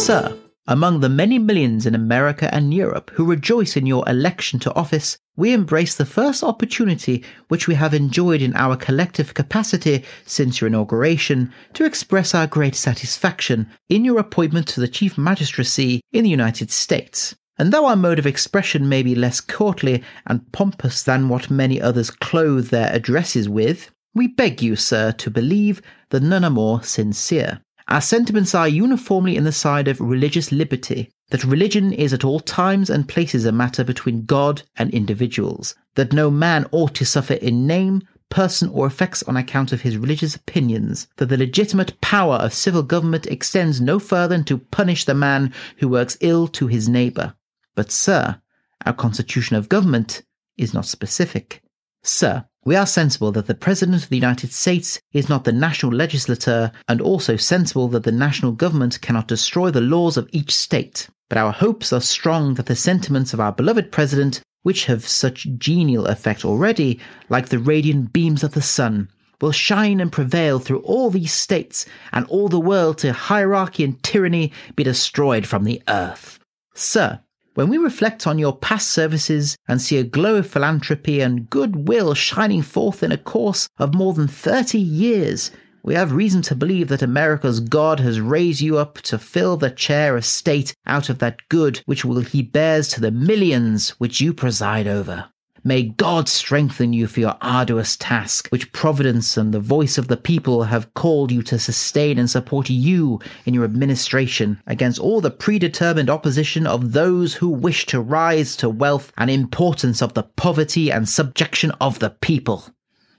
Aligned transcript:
Sir, 0.00 0.34
among 0.66 1.00
the 1.00 1.10
many 1.10 1.38
millions 1.38 1.84
in 1.84 1.94
America 1.94 2.52
and 2.54 2.72
Europe 2.72 3.10
who 3.14 3.24
rejoice 3.26 3.76
in 3.76 3.84
your 3.84 4.02
election 4.08 4.58
to 4.60 4.74
office, 4.74 5.18
we 5.36 5.52
embrace 5.52 5.94
the 5.94 6.06
first 6.06 6.42
opportunity 6.42 7.22
which 7.48 7.68
we 7.68 7.74
have 7.74 7.92
enjoyed 7.92 8.40
in 8.40 8.56
our 8.56 8.76
collective 8.76 9.34
capacity 9.34 10.02
since 10.24 10.58
your 10.58 10.68
inauguration 10.68 11.52
to 11.74 11.84
express 11.84 12.34
our 12.34 12.46
great 12.46 12.74
satisfaction 12.74 13.68
in 13.90 14.06
your 14.06 14.18
appointment 14.18 14.66
to 14.68 14.80
the 14.80 14.88
Chief 14.88 15.18
Magistracy 15.18 16.00
in 16.12 16.24
the 16.24 16.30
United 16.30 16.70
States. 16.70 17.36
And 17.58 17.70
though 17.70 17.84
our 17.84 17.94
mode 17.94 18.18
of 18.18 18.26
expression 18.26 18.88
may 18.88 19.02
be 19.02 19.14
less 19.14 19.42
courtly 19.42 20.02
and 20.26 20.50
pompous 20.50 21.02
than 21.02 21.28
what 21.28 21.50
many 21.50 21.78
others 21.78 22.10
clothe 22.10 22.70
their 22.70 22.90
addresses 22.90 23.50
with, 23.50 23.90
we 24.14 24.28
beg 24.28 24.62
you, 24.62 24.76
sir, 24.76 25.12
to 25.12 25.30
believe 25.30 25.82
that 26.08 26.22
none 26.22 26.42
are 26.42 26.50
more 26.50 26.82
sincere. 26.82 27.60
Our 27.88 28.00
sentiments 28.00 28.54
are 28.54 28.68
uniformly 28.68 29.36
in 29.36 29.44
the 29.44 29.52
side 29.52 29.88
of 29.88 30.00
religious 30.00 30.52
liberty, 30.52 31.10
that 31.30 31.44
religion 31.44 31.92
is 31.92 32.12
at 32.12 32.24
all 32.24 32.40
times 32.40 32.90
and 32.90 33.08
places 33.08 33.44
a 33.44 33.52
matter 33.52 33.84
between 33.84 34.24
God 34.24 34.62
and 34.76 34.90
individuals, 34.92 35.74
that 35.94 36.12
no 36.12 36.30
man 36.30 36.66
ought 36.72 36.94
to 36.96 37.04
suffer 37.04 37.34
in 37.34 37.66
name, 37.66 38.02
person, 38.28 38.68
or 38.68 38.86
effects 38.86 39.22
on 39.24 39.36
account 39.36 39.72
of 39.72 39.80
his 39.80 39.96
religious 39.96 40.34
opinions, 40.36 41.08
that 41.16 41.26
the 41.26 41.36
legitimate 41.36 42.00
power 42.00 42.36
of 42.36 42.54
civil 42.54 42.82
government 42.82 43.26
extends 43.26 43.80
no 43.80 43.98
further 43.98 44.36
than 44.36 44.44
to 44.44 44.58
punish 44.58 45.04
the 45.04 45.14
man 45.14 45.52
who 45.78 45.88
works 45.88 46.16
ill 46.20 46.46
to 46.46 46.68
his 46.68 46.88
neighbour. 46.88 47.34
But, 47.74 47.90
sir, 47.90 48.40
our 48.86 48.92
constitution 48.92 49.56
of 49.56 49.68
government 49.68 50.22
is 50.56 50.72
not 50.72 50.86
specific. 50.86 51.62
Sir, 52.02 52.44
we 52.70 52.76
are 52.76 52.86
sensible 52.86 53.32
that 53.32 53.48
the 53.48 53.54
President 53.56 54.00
of 54.00 54.10
the 54.10 54.16
United 54.16 54.52
States 54.52 55.00
is 55.12 55.28
not 55.28 55.42
the 55.42 55.50
national 55.50 55.90
legislator, 55.90 56.70
and 56.86 57.00
also 57.00 57.34
sensible 57.34 57.88
that 57.88 58.04
the 58.04 58.12
national 58.12 58.52
government 58.52 59.00
cannot 59.00 59.26
destroy 59.26 59.72
the 59.72 59.80
laws 59.80 60.16
of 60.16 60.28
each 60.30 60.54
state. 60.54 61.08
But 61.28 61.36
our 61.36 61.50
hopes 61.50 61.92
are 61.92 62.00
strong 62.00 62.54
that 62.54 62.66
the 62.66 62.76
sentiments 62.76 63.34
of 63.34 63.40
our 63.40 63.50
beloved 63.50 63.90
President, 63.90 64.40
which 64.62 64.84
have 64.84 65.04
such 65.04 65.48
genial 65.58 66.06
effect 66.06 66.44
already, 66.44 67.00
like 67.28 67.48
the 67.48 67.58
radiant 67.58 68.12
beams 68.12 68.44
of 68.44 68.52
the 68.52 68.62
sun, 68.62 69.08
will 69.40 69.50
shine 69.50 69.98
and 69.98 70.12
prevail 70.12 70.60
through 70.60 70.82
all 70.82 71.10
these 71.10 71.32
states, 71.32 71.86
and 72.12 72.24
all 72.26 72.46
the 72.46 72.60
world 72.60 72.98
to 72.98 73.12
hierarchy 73.12 73.82
and 73.82 74.00
tyranny 74.04 74.52
be 74.76 74.84
destroyed 74.84 75.44
from 75.44 75.64
the 75.64 75.82
earth. 75.88 76.38
Sir, 76.74 77.18
when 77.54 77.68
we 77.68 77.78
reflect 77.78 78.26
on 78.26 78.38
your 78.38 78.56
past 78.56 78.90
services 78.90 79.56
and 79.66 79.82
see 79.82 79.98
a 79.98 80.04
glow 80.04 80.36
of 80.36 80.46
philanthropy 80.46 81.20
and 81.20 81.50
goodwill 81.50 82.14
shining 82.14 82.62
forth 82.62 83.02
in 83.02 83.10
a 83.10 83.18
course 83.18 83.68
of 83.78 83.94
more 83.94 84.14
than 84.14 84.28
30 84.28 84.78
years, 84.78 85.50
we 85.82 85.94
have 85.94 86.12
reason 86.12 86.42
to 86.42 86.54
believe 86.54 86.88
that 86.88 87.02
America's 87.02 87.58
God 87.58 88.00
has 88.00 88.20
raised 88.20 88.60
you 88.60 88.78
up 88.78 89.00
to 89.02 89.18
fill 89.18 89.56
the 89.56 89.70
chair 89.70 90.16
of 90.16 90.24
state 90.24 90.74
out 90.86 91.08
of 91.08 91.18
that 91.18 91.40
good 91.48 91.78
which 91.86 92.04
will 92.04 92.20
he 92.20 92.42
bears 92.42 92.86
to 92.88 93.00
the 93.00 93.10
millions 93.10 93.90
which 93.98 94.20
you 94.20 94.32
preside 94.32 94.86
over. 94.86 95.30
May 95.62 95.82
God 95.82 96.26
strengthen 96.26 96.94
you 96.94 97.06
for 97.06 97.20
your 97.20 97.36
arduous 97.42 97.96
task, 97.96 98.48
which 98.48 98.72
Providence 98.72 99.36
and 99.36 99.52
the 99.52 99.60
voice 99.60 99.98
of 99.98 100.08
the 100.08 100.16
people 100.16 100.64
have 100.64 100.92
called 100.94 101.30
you 101.30 101.42
to 101.42 101.58
sustain 101.58 102.18
and 102.18 102.30
support 102.30 102.70
you 102.70 103.20
in 103.44 103.52
your 103.52 103.64
administration 103.64 104.62
against 104.66 104.98
all 104.98 105.20
the 105.20 105.30
predetermined 105.30 106.08
opposition 106.08 106.66
of 106.66 106.92
those 106.92 107.34
who 107.34 107.48
wish 107.48 107.84
to 107.86 108.00
rise 108.00 108.56
to 108.56 108.70
wealth 108.70 109.12
and 109.18 109.30
importance 109.30 110.00
of 110.00 110.14
the 110.14 110.22
poverty 110.22 110.90
and 110.90 111.08
subjection 111.08 111.70
of 111.72 111.98
the 111.98 112.10
people. 112.10 112.70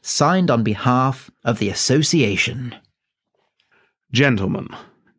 Signed 0.01 0.49
on 0.49 0.63
behalf 0.63 1.29
of 1.43 1.59
the 1.59 1.69
Association. 1.69 2.73
Gentlemen, 4.11 4.67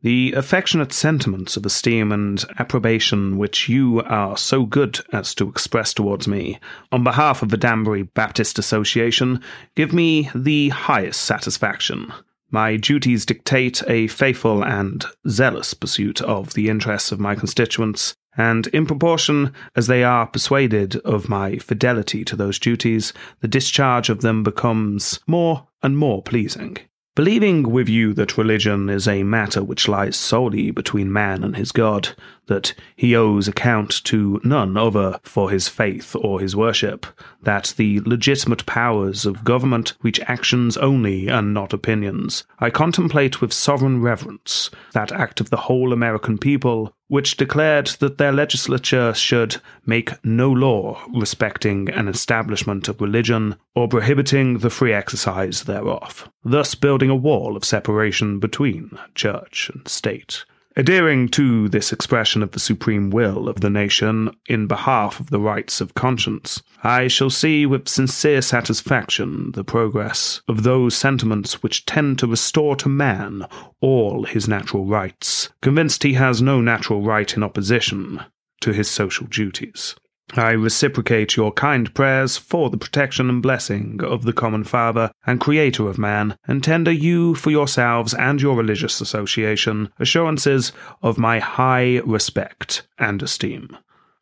the 0.03 0.33
affectionate 0.33 0.93
sentiments 0.93 1.57
of 1.57 1.65
esteem 1.65 2.11
and 2.11 2.45
approbation 2.59 3.39
which 3.39 3.69
you 3.69 4.03
are 4.03 4.37
so 4.37 4.65
good 4.65 5.01
as 5.13 5.35
to 5.35 5.49
express 5.49 5.95
towards 5.95 6.27
me, 6.27 6.59
on 6.91 7.05
behalf 7.05 7.43
of 7.43 7.51
the 7.51 7.57
Danbury 7.57 8.03
Baptist 8.03 8.59
Association, 8.59 9.41
give 9.77 9.93
me 9.93 10.29
the 10.35 10.71
highest 10.71 11.23
satisfaction. 11.23 12.13
My 12.51 12.77
duties 12.77 13.25
dictate 13.25 13.83
a 13.89 14.09
faithful 14.09 14.63
and 14.63 15.07
zealous 15.29 15.73
pursuit 15.73 16.21
of 16.21 16.53
the 16.55 16.69
interests 16.69 17.11
of 17.11 17.21
my 17.21 17.35
constituents, 17.35 18.15
and 18.37 18.67
in 18.69 18.87
proportion 18.87 19.55
as 19.77 19.87
they 19.87 20.05
are 20.05 20.27
persuaded 20.27 20.97
of 20.97 21.29
my 21.29 21.59
fidelity 21.59 22.25
to 22.25 22.37
those 22.37 22.59
duties, 22.59 23.13
the 23.41 23.49
discharge 23.49 24.11
of 24.11 24.21
them 24.21 24.43
becomes 24.43 25.21
more 25.27 25.69
and 25.83 25.97
more 25.97 26.23
pleasing. 26.23 26.77
Believing 27.15 27.71
with 27.71 27.91
you 27.91 28.15
that 28.15 28.39
religion 28.39 28.89
is 28.89 29.07
a 29.07 29.23
matter 29.23 29.63
which 29.63 29.87
lies 29.87 30.17
solely 30.17 30.71
between 30.71 31.13
man 31.13 31.45
and 31.45 31.55
his 31.57 31.71
God, 31.71 32.17
that 32.47 32.75
he 32.97 33.15
owes 33.15 33.49
account 33.49 34.03
to 34.05 34.41
none 34.45 34.77
other 34.77 35.19
for 35.23 35.51
his 35.51 35.69
faith 35.69 36.15
or 36.17 36.41
his 36.41 36.57
worship, 36.57 37.07
that 37.43 37.75
the 37.77 38.01
legitimate 38.01 38.67
powers 38.67 39.25
of 39.25 39.45
government 39.45 39.95
reach 40.03 40.21
actions 40.21 40.77
only 40.77 41.29
and 41.29 41.55
not 41.55 41.73
opinions, 41.73 42.45
I 42.59 42.71
contemplate 42.71 43.41
with 43.41 43.53
sovereign 43.53 44.03
reverence 44.03 44.71
that 44.93 45.13
act 45.13 45.41
of 45.41 45.51
the 45.51 45.57
whole 45.57 45.93
American 45.93 46.39
people 46.39 46.95
which 47.09 47.37
declared 47.37 47.89
that 48.01 48.17
their 48.17 48.33
legislature 48.33 49.13
should 49.13 49.57
make 49.85 50.13
no 50.25 50.51
law 50.51 50.99
respecting 51.15 51.91
an 51.91 52.09
establishment 52.09 52.89
of 52.89 53.03
religion 53.03 53.55
or 53.75 53.87
prohibiting 53.87 54.59
the 54.59 54.71
free 54.71 54.95
exercise 54.95 55.65
thereof, 55.65 56.31
thus 56.43 56.75
building 56.75 57.11
a 57.11 57.15
wall 57.15 57.55
of 57.55 57.67
separation 57.67 58.39
between 58.39 58.99
church 59.15 59.71
and 59.75 59.87
state. 59.87 60.47
Adhering 60.75 61.29
to 61.29 61.69
this 61.69 61.93
expression 61.93 62.43
of 62.43 62.53
the 62.53 62.61
supreme 62.61 63.11
will 63.11 63.47
of 63.47 63.61
the 63.61 63.69
nation 63.69 64.35
in 64.49 64.67
behalf 64.67 65.21
of 65.21 65.29
the 65.29 65.39
rights 65.41 65.83
of 65.83 65.95
conscience, 65.95 66.63
I 66.83 67.09
shall 67.09 67.29
see 67.29 67.67
with 67.67 67.89
sincere 67.89 68.41
satisfaction 68.41 69.53
the 69.53 69.65
progress 69.65 70.41
of 70.49 70.63
those 70.63 70.97
sentiments 70.97 71.63
which 71.63 71.85
tend 71.85 72.19
to 72.21 72.27
restore 72.27 72.75
to 72.77 72.89
man 72.89 73.47
all 73.81 74.25
his 74.25 74.49
natural 74.49 74.87
rights, 74.87 75.51
convinced 75.61 76.05
he 76.05 76.15
has 76.15 76.41
no 76.41 76.63
natural 76.63 77.03
right 77.03 77.37
in 77.37 77.43
opposition 77.43 78.23
to 78.63 78.73
his 78.73 78.89
social 78.89 79.27
duties. 79.27 79.95
I 80.35 80.53
reciprocate 80.53 81.37
your 81.37 81.53
kind 81.53 81.93
prayers 81.95 82.39
for 82.39 82.71
the 82.71 82.79
protection 82.79 83.29
and 83.29 83.43
blessing 83.43 84.01
of 84.03 84.23
the 84.23 84.33
common 84.33 84.65
Father 84.65 85.13
and 85.27 85.39
Creator 85.39 85.89
of 85.89 85.99
man, 85.99 86.39
and 86.49 86.65
tender 86.65 86.91
you 86.91 87.35
for 87.35 87.51
yourselves 87.51 88.15
and 88.15 88.41
your 88.41 88.57
religious 88.57 89.01
association 89.01 89.93
assurances 89.99 90.73
of 91.03 91.19
my 91.19 91.39
high 91.39 92.01
respect 92.07 92.87
and 92.99 93.23
esteem. 93.23 93.77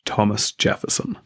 Thomas 0.04 0.50
Jefferson. 0.50 1.16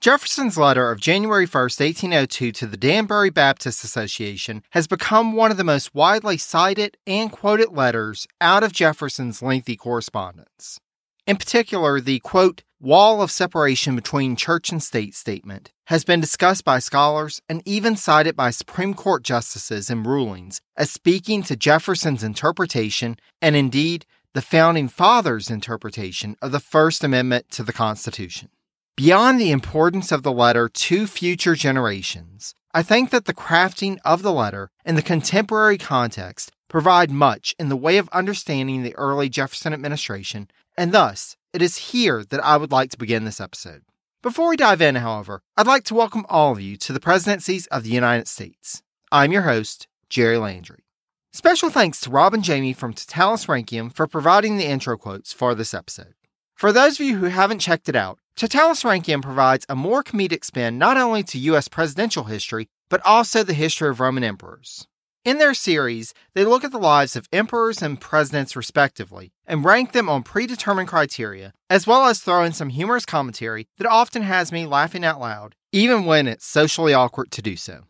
Jefferson's 0.00 0.56
letter 0.56 0.92
of 0.92 1.00
January 1.00 1.46
1, 1.46 1.62
1802 1.62 2.52
to 2.52 2.66
the 2.66 2.76
Danbury 2.76 3.30
Baptist 3.30 3.82
Association 3.82 4.62
has 4.70 4.86
become 4.86 5.32
one 5.32 5.50
of 5.50 5.56
the 5.56 5.64
most 5.64 5.92
widely 5.92 6.36
cited 6.36 6.96
and 7.04 7.32
quoted 7.32 7.72
letters 7.72 8.26
out 8.40 8.62
of 8.62 8.72
Jefferson's 8.72 9.42
lengthy 9.42 9.74
correspondence. 9.74 10.78
In 11.26 11.36
particular, 11.36 12.00
the 12.00 12.20
quote, 12.20 12.62
wall 12.80 13.20
of 13.20 13.30
separation 13.30 13.96
between 13.96 14.36
church 14.36 14.70
and 14.70 14.82
state 14.82 15.14
statement 15.14 15.72
has 15.86 16.04
been 16.04 16.20
discussed 16.20 16.64
by 16.64 16.78
scholars 16.78 17.40
and 17.48 17.62
even 17.64 17.96
cited 17.96 18.36
by 18.36 18.50
Supreme 18.50 18.94
Court 18.94 19.24
justices 19.24 19.90
in 19.90 20.04
rulings 20.04 20.60
as 20.76 20.90
speaking 20.90 21.42
to 21.42 21.56
Jefferson's 21.56 22.22
interpretation 22.22 23.16
and 23.42 23.56
indeed 23.56 24.06
the 24.32 24.42
founding 24.42 24.88
fathers' 24.88 25.50
interpretation 25.50 26.36
of 26.40 26.52
the 26.52 26.60
First 26.60 27.02
Amendment 27.02 27.50
to 27.50 27.64
the 27.64 27.72
Constitution. 27.72 28.50
Beyond 28.96 29.40
the 29.40 29.50
importance 29.50 30.12
of 30.12 30.22
the 30.22 30.32
letter 30.32 30.68
to 30.68 31.06
future 31.06 31.54
generations, 31.54 32.54
I 32.72 32.82
think 32.82 33.10
that 33.10 33.24
the 33.24 33.34
crafting 33.34 33.98
of 34.04 34.22
the 34.22 34.32
letter 34.32 34.70
in 34.84 34.94
the 34.94 35.02
contemporary 35.02 35.78
context 35.78 36.52
provide 36.68 37.10
much 37.10 37.56
in 37.58 37.70
the 37.70 37.76
way 37.76 37.96
of 37.98 38.08
understanding 38.10 38.82
the 38.82 38.94
early 38.96 39.28
Jefferson 39.28 39.72
administration 39.72 40.48
and 40.78 40.92
thus, 40.92 41.36
it 41.52 41.60
is 41.60 41.90
here 41.90 42.24
that 42.30 42.42
I 42.42 42.56
would 42.56 42.70
like 42.70 42.90
to 42.90 42.98
begin 42.98 43.24
this 43.24 43.40
episode. 43.40 43.82
Before 44.22 44.48
we 44.48 44.56
dive 44.56 44.80
in, 44.80 44.94
however, 44.94 45.42
I'd 45.56 45.66
like 45.66 45.82
to 45.84 45.94
welcome 45.94 46.24
all 46.28 46.52
of 46.52 46.60
you 46.60 46.76
to 46.76 46.92
the 46.92 47.00
presidencies 47.00 47.66
of 47.66 47.82
the 47.82 47.90
United 47.90 48.28
States. 48.28 48.80
I'm 49.10 49.32
your 49.32 49.42
host, 49.42 49.88
Jerry 50.08 50.38
Landry. 50.38 50.84
Special 51.32 51.68
thanks 51.68 52.00
to 52.00 52.10
Rob 52.10 52.32
and 52.32 52.44
Jamie 52.44 52.72
from 52.72 52.94
Totalis 52.94 53.46
Rankium 53.46 53.92
for 53.92 54.06
providing 54.06 54.56
the 54.56 54.66
intro 54.66 54.96
quotes 54.96 55.32
for 55.32 55.52
this 55.56 55.74
episode. 55.74 56.14
For 56.54 56.70
those 56.70 57.00
of 57.00 57.06
you 57.06 57.18
who 57.18 57.26
haven't 57.26 57.58
checked 57.58 57.88
it 57.88 57.96
out, 57.96 58.20
Totalis 58.36 58.84
Rankium 58.84 59.20
provides 59.20 59.66
a 59.68 59.74
more 59.74 60.04
comedic 60.04 60.44
spin 60.44 60.78
not 60.78 60.96
only 60.96 61.24
to 61.24 61.38
U.S. 61.38 61.66
presidential 61.66 62.24
history, 62.24 62.68
but 62.88 63.04
also 63.04 63.42
the 63.42 63.52
history 63.52 63.88
of 63.88 63.98
Roman 63.98 64.22
emperors. 64.22 64.86
In 65.24 65.38
their 65.38 65.54
series, 65.54 66.14
they 66.34 66.44
look 66.44 66.64
at 66.64 66.72
the 66.72 66.78
lives 66.78 67.16
of 67.16 67.28
emperors 67.32 67.82
and 67.82 68.00
presidents 68.00 68.56
respectively 68.56 69.32
and 69.46 69.64
rank 69.64 69.92
them 69.92 70.08
on 70.08 70.22
predetermined 70.22 70.88
criteria, 70.88 71.52
as 71.68 71.86
well 71.86 72.06
as 72.06 72.20
throw 72.20 72.44
in 72.44 72.52
some 72.52 72.70
humorous 72.70 73.04
commentary 73.04 73.66
that 73.78 73.86
often 73.86 74.22
has 74.22 74.52
me 74.52 74.64
laughing 74.64 75.04
out 75.04 75.20
loud, 75.20 75.54
even 75.72 76.04
when 76.04 76.26
it's 76.26 76.46
socially 76.46 76.94
awkward 76.94 77.30
to 77.32 77.42
do 77.42 77.56
so. 77.56 77.84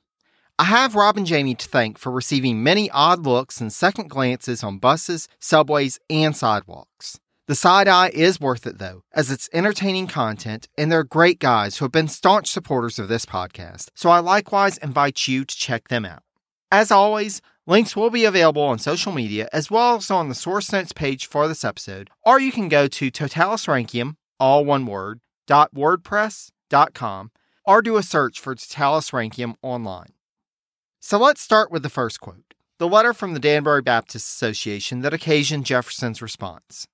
I 0.58 0.64
have 0.64 0.96
Rob 0.96 1.16
and 1.16 1.26
Jamie 1.26 1.54
to 1.54 1.68
thank 1.68 1.98
for 1.98 2.10
receiving 2.10 2.64
many 2.64 2.90
odd 2.90 3.24
looks 3.24 3.60
and 3.60 3.72
second 3.72 4.10
glances 4.10 4.64
on 4.64 4.78
buses, 4.78 5.28
subways, 5.38 6.00
and 6.10 6.36
sidewalks. 6.36 7.20
The 7.46 7.54
side 7.54 7.88
eye 7.88 8.10
is 8.12 8.40
worth 8.40 8.66
it 8.66 8.78
though, 8.78 9.02
as 9.12 9.30
it's 9.30 9.48
entertaining 9.52 10.08
content 10.08 10.68
and 10.76 10.90
they're 10.90 11.04
great 11.04 11.38
guys 11.38 11.76
who 11.76 11.84
have 11.84 11.92
been 11.92 12.08
staunch 12.08 12.48
supporters 12.48 12.98
of 12.98 13.08
this 13.08 13.24
podcast, 13.24 13.90
so 13.94 14.10
I 14.10 14.18
likewise 14.18 14.78
invite 14.78 15.28
you 15.28 15.44
to 15.44 15.56
check 15.56 15.88
them 15.88 16.04
out. 16.04 16.22
As 16.70 16.90
always, 16.90 17.40
links 17.66 17.96
will 17.96 18.10
be 18.10 18.26
available 18.26 18.62
on 18.62 18.78
social 18.78 19.12
media 19.12 19.48
as 19.52 19.70
well 19.70 19.96
as 19.96 20.10
on 20.10 20.28
the 20.28 20.34
source 20.34 20.70
notes 20.70 20.92
page 20.92 21.26
for 21.26 21.48
this 21.48 21.64
episode, 21.64 22.10
or 22.24 22.38
you 22.38 22.52
can 22.52 22.68
go 22.68 22.86
to 22.86 23.10
totalisrankium, 23.10 24.16
all 24.38 24.64
one 24.66 24.84
word, 24.84 25.20
.wordpress.com, 25.48 27.30
or 27.64 27.82
do 27.82 27.96
a 27.96 28.02
search 28.02 28.38
for 28.38 28.54
Rankium 28.54 29.54
online. 29.62 30.12
So 31.00 31.18
let's 31.18 31.40
start 31.40 31.70
with 31.70 31.82
the 31.82 31.88
first 31.88 32.20
quote 32.20 32.54
the 32.78 32.88
letter 32.88 33.12
from 33.12 33.34
the 33.34 33.40
Danbury 33.40 33.82
Baptist 33.82 34.28
Association 34.28 35.00
that 35.00 35.12
occasioned 35.12 35.64
Jefferson's 35.64 36.22
response. 36.22 36.86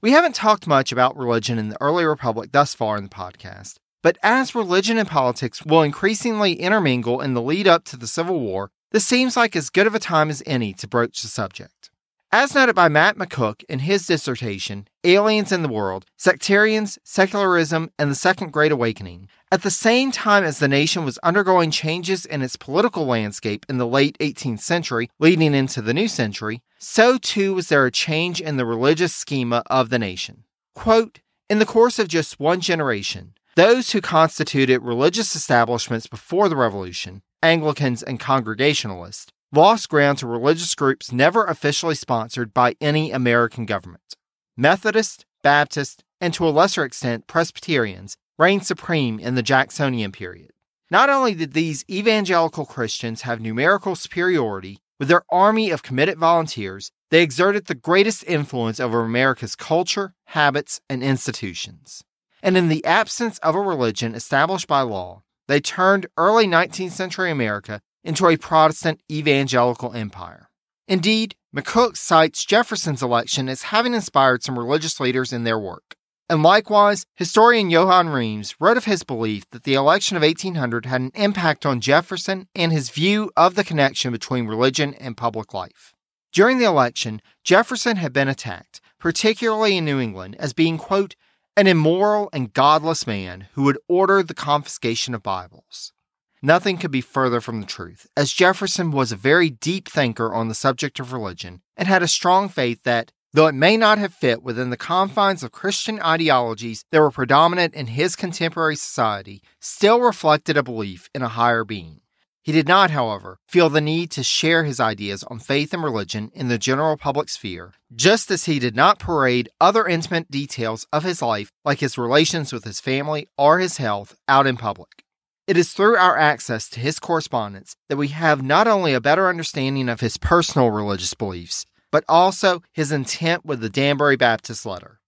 We 0.00 0.12
haven't 0.12 0.36
talked 0.36 0.68
much 0.68 0.92
about 0.92 1.16
religion 1.16 1.58
in 1.58 1.68
the 1.68 1.80
early 1.80 2.04
republic 2.04 2.50
thus 2.52 2.74
far 2.74 2.96
in 2.96 3.02
the 3.02 3.10
podcast, 3.10 3.76
but 4.02 4.18
as 4.22 4.54
religion 4.54 4.98
and 4.98 5.08
politics 5.08 5.64
will 5.64 5.82
increasingly 5.82 6.52
intermingle 6.52 7.20
in 7.20 7.34
the 7.34 7.42
lead 7.42 7.66
up 7.66 7.84
to 7.86 7.96
the 7.96 8.06
Civil 8.06 8.38
War, 8.38 8.70
this 8.92 9.06
seems 9.06 9.36
like 9.36 9.56
as 9.56 9.70
good 9.70 9.86
of 9.86 9.94
a 9.94 9.98
time 9.98 10.30
as 10.30 10.42
any 10.46 10.72
to 10.74 10.86
broach 10.86 11.22
the 11.22 11.28
subject. 11.28 11.90
As 12.34 12.54
noted 12.54 12.74
by 12.74 12.88
Matt 12.88 13.18
McCook 13.18 13.62
in 13.68 13.80
his 13.80 14.06
dissertation, 14.06 14.88
Aliens 15.04 15.52
in 15.52 15.62
the 15.62 15.68
World 15.68 16.06
Sectarians, 16.16 16.98
Secularism, 17.04 17.90
and 17.98 18.10
the 18.10 18.14
Second 18.14 18.52
Great 18.52 18.72
Awakening, 18.72 19.28
at 19.50 19.62
the 19.62 19.70
same 19.70 20.10
time 20.10 20.42
as 20.42 20.58
the 20.58 20.66
nation 20.68 21.04
was 21.04 21.18
undergoing 21.18 21.70
changes 21.70 22.24
in 22.24 22.40
its 22.40 22.56
political 22.56 23.04
landscape 23.04 23.66
in 23.68 23.76
the 23.76 23.86
late 23.86 24.16
18th 24.18 24.60
century, 24.60 25.10
leading 25.18 25.52
into 25.52 25.82
the 25.82 25.92
new 25.92 26.08
century, 26.08 26.62
so 26.78 27.18
too 27.18 27.52
was 27.52 27.68
there 27.68 27.84
a 27.84 27.90
change 27.90 28.40
in 28.40 28.56
the 28.56 28.64
religious 28.64 29.14
schema 29.14 29.62
of 29.66 29.90
the 29.90 29.98
nation. 29.98 30.44
Quote, 30.74 31.20
in 31.50 31.58
the 31.58 31.66
course 31.66 31.98
of 31.98 32.08
just 32.08 32.40
one 32.40 32.62
generation, 32.62 33.34
those 33.56 33.90
who 33.90 34.00
constituted 34.00 34.80
religious 34.80 35.36
establishments 35.36 36.06
before 36.06 36.48
the 36.48 36.56
Revolution, 36.56 37.20
Anglicans 37.42 38.02
and 38.02 38.20
Congregationalists, 38.20 39.32
lost 39.52 39.88
ground 39.88 40.18
to 40.18 40.26
religious 40.26 40.74
groups 40.74 41.12
never 41.12 41.44
officially 41.44 41.94
sponsored 41.94 42.54
by 42.54 42.74
any 42.80 43.10
American 43.10 43.66
government. 43.66 44.16
Methodists, 44.56 45.24
Baptists, 45.42 46.02
and 46.20 46.32
to 46.34 46.46
a 46.46 46.50
lesser 46.50 46.84
extent 46.84 47.26
Presbyterians 47.26 48.16
reigned 48.38 48.64
supreme 48.64 49.18
in 49.18 49.34
the 49.34 49.42
Jacksonian 49.42 50.12
period. 50.12 50.50
Not 50.90 51.10
only 51.10 51.34
did 51.34 51.52
these 51.52 51.84
evangelical 51.90 52.64
Christians 52.64 53.22
have 53.22 53.40
numerical 53.40 53.96
superiority, 53.96 54.78
with 54.98 55.08
their 55.08 55.24
army 55.30 55.70
of 55.70 55.82
committed 55.82 56.18
volunteers, 56.18 56.92
they 57.10 57.22
exerted 57.22 57.66
the 57.66 57.74
greatest 57.74 58.24
influence 58.24 58.78
over 58.78 59.00
America's 59.00 59.56
culture, 59.56 60.14
habits, 60.26 60.80
and 60.88 61.02
institutions. 61.02 62.04
And 62.42 62.56
in 62.56 62.68
the 62.68 62.84
absence 62.84 63.38
of 63.38 63.54
a 63.54 63.60
religion 63.60 64.14
established 64.14 64.68
by 64.68 64.82
law, 64.82 65.22
they 65.52 65.60
turned 65.60 66.06
early 66.16 66.46
19th 66.46 66.92
century 66.92 67.30
America 67.30 67.82
into 68.02 68.26
a 68.26 68.38
Protestant 68.38 69.02
evangelical 69.10 69.92
empire. 69.92 70.48
Indeed, 70.88 71.34
McCook 71.54 71.98
cites 71.98 72.46
Jefferson's 72.46 73.02
election 73.02 73.50
as 73.50 73.64
having 73.64 73.92
inspired 73.92 74.42
some 74.42 74.58
religious 74.58 74.98
leaders 74.98 75.30
in 75.30 75.44
their 75.44 75.58
work. 75.58 75.96
And 76.30 76.42
likewise, 76.42 77.04
historian 77.16 77.68
Johann 77.68 78.10
Neem 78.10 78.44
wrote 78.58 78.78
of 78.78 78.86
his 78.86 79.02
belief 79.02 79.44
that 79.50 79.64
the 79.64 79.74
election 79.74 80.16
of 80.16 80.22
1800 80.22 80.86
had 80.86 81.02
an 81.02 81.12
impact 81.14 81.66
on 81.66 81.82
Jefferson 81.82 82.48
and 82.54 82.72
his 82.72 82.88
view 82.88 83.30
of 83.36 83.54
the 83.54 83.64
connection 83.64 84.10
between 84.10 84.46
religion 84.46 84.94
and 84.94 85.18
public 85.18 85.52
life. 85.52 85.92
During 86.32 86.56
the 86.56 86.64
election, 86.64 87.20
Jefferson 87.44 87.96
had 87.96 88.14
been 88.14 88.28
attacked, 88.28 88.80
particularly 88.98 89.76
in 89.76 89.84
New 89.84 90.00
England, 90.00 90.34
as 90.38 90.54
being, 90.54 90.78
quote, 90.78 91.14
an 91.56 91.66
immoral 91.66 92.30
and 92.32 92.54
godless 92.54 93.06
man 93.06 93.46
who 93.52 93.64
would 93.64 93.78
order 93.86 94.22
the 94.22 94.34
confiscation 94.34 95.14
of 95.14 95.22
Bibles. 95.22 95.92
Nothing 96.40 96.78
could 96.78 96.90
be 96.90 97.02
further 97.02 97.40
from 97.40 97.60
the 97.60 97.66
truth, 97.66 98.06
as 98.16 98.32
Jefferson 98.32 98.90
was 98.90 99.12
a 99.12 99.16
very 99.16 99.50
deep 99.50 99.88
thinker 99.88 100.32
on 100.32 100.48
the 100.48 100.54
subject 100.54 100.98
of 100.98 101.12
religion 101.12 101.60
and 101.76 101.86
had 101.86 102.02
a 102.02 102.08
strong 102.08 102.48
faith 102.48 102.82
that, 102.84 103.12
though 103.32 103.46
it 103.46 103.54
may 103.54 103.76
not 103.76 103.98
have 103.98 104.14
fit 104.14 104.42
within 104.42 104.70
the 104.70 104.76
confines 104.76 105.42
of 105.42 105.52
Christian 105.52 106.00
ideologies 106.00 106.84
that 106.90 107.00
were 107.00 107.10
predominant 107.10 107.74
in 107.74 107.86
his 107.86 108.16
contemporary 108.16 108.76
society, 108.76 109.42
still 109.60 110.00
reflected 110.00 110.56
a 110.56 110.62
belief 110.62 111.10
in 111.14 111.22
a 111.22 111.28
higher 111.28 111.64
being. 111.64 112.01
He 112.44 112.50
did 112.50 112.66
not, 112.66 112.90
however, 112.90 113.38
feel 113.48 113.70
the 113.70 113.80
need 113.80 114.10
to 114.12 114.24
share 114.24 114.64
his 114.64 114.80
ideas 114.80 115.22
on 115.22 115.38
faith 115.38 115.72
and 115.72 115.82
religion 115.82 116.32
in 116.34 116.48
the 116.48 116.58
general 116.58 116.96
public 116.96 117.28
sphere, 117.28 117.74
just 117.94 118.32
as 118.32 118.46
he 118.46 118.58
did 118.58 118.74
not 118.74 118.98
parade 118.98 119.48
other 119.60 119.86
intimate 119.86 120.28
details 120.28 120.84
of 120.92 121.04
his 121.04 121.22
life, 121.22 121.52
like 121.64 121.78
his 121.78 121.96
relations 121.96 122.52
with 122.52 122.64
his 122.64 122.80
family 122.80 123.28
or 123.38 123.60
his 123.60 123.76
health, 123.76 124.16
out 124.26 124.48
in 124.48 124.56
public. 124.56 125.04
It 125.46 125.56
is 125.56 125.72
through 125.72 125.96
our 125.96 126.18
access 126.18 126.68
to 126.70 126.80
his 126.80 126.98
correspondence 126.98 127.76
that 127.88 127.96
we 127.96 128.08
have 128.08 128.42
not 128.42 128.66
only 128.66 128.92
a 128.92 129.00
better 129.00 129.28
understanding 129.28 129.88
of 129.88 130.00
his 130.00 130.16
personal 130.16 130.70
religious 130.70 131.14
beliefs, 131.14 131.64
but 131.92 132.04
also 132.08 132.62
his 132.72 132.90
intent 132.90 133.44
with 133.44 133.60
the 133.60 133.68
Danbury 133.68 134.16
Baptist 134.16 134.66
letter. 134.66 134.98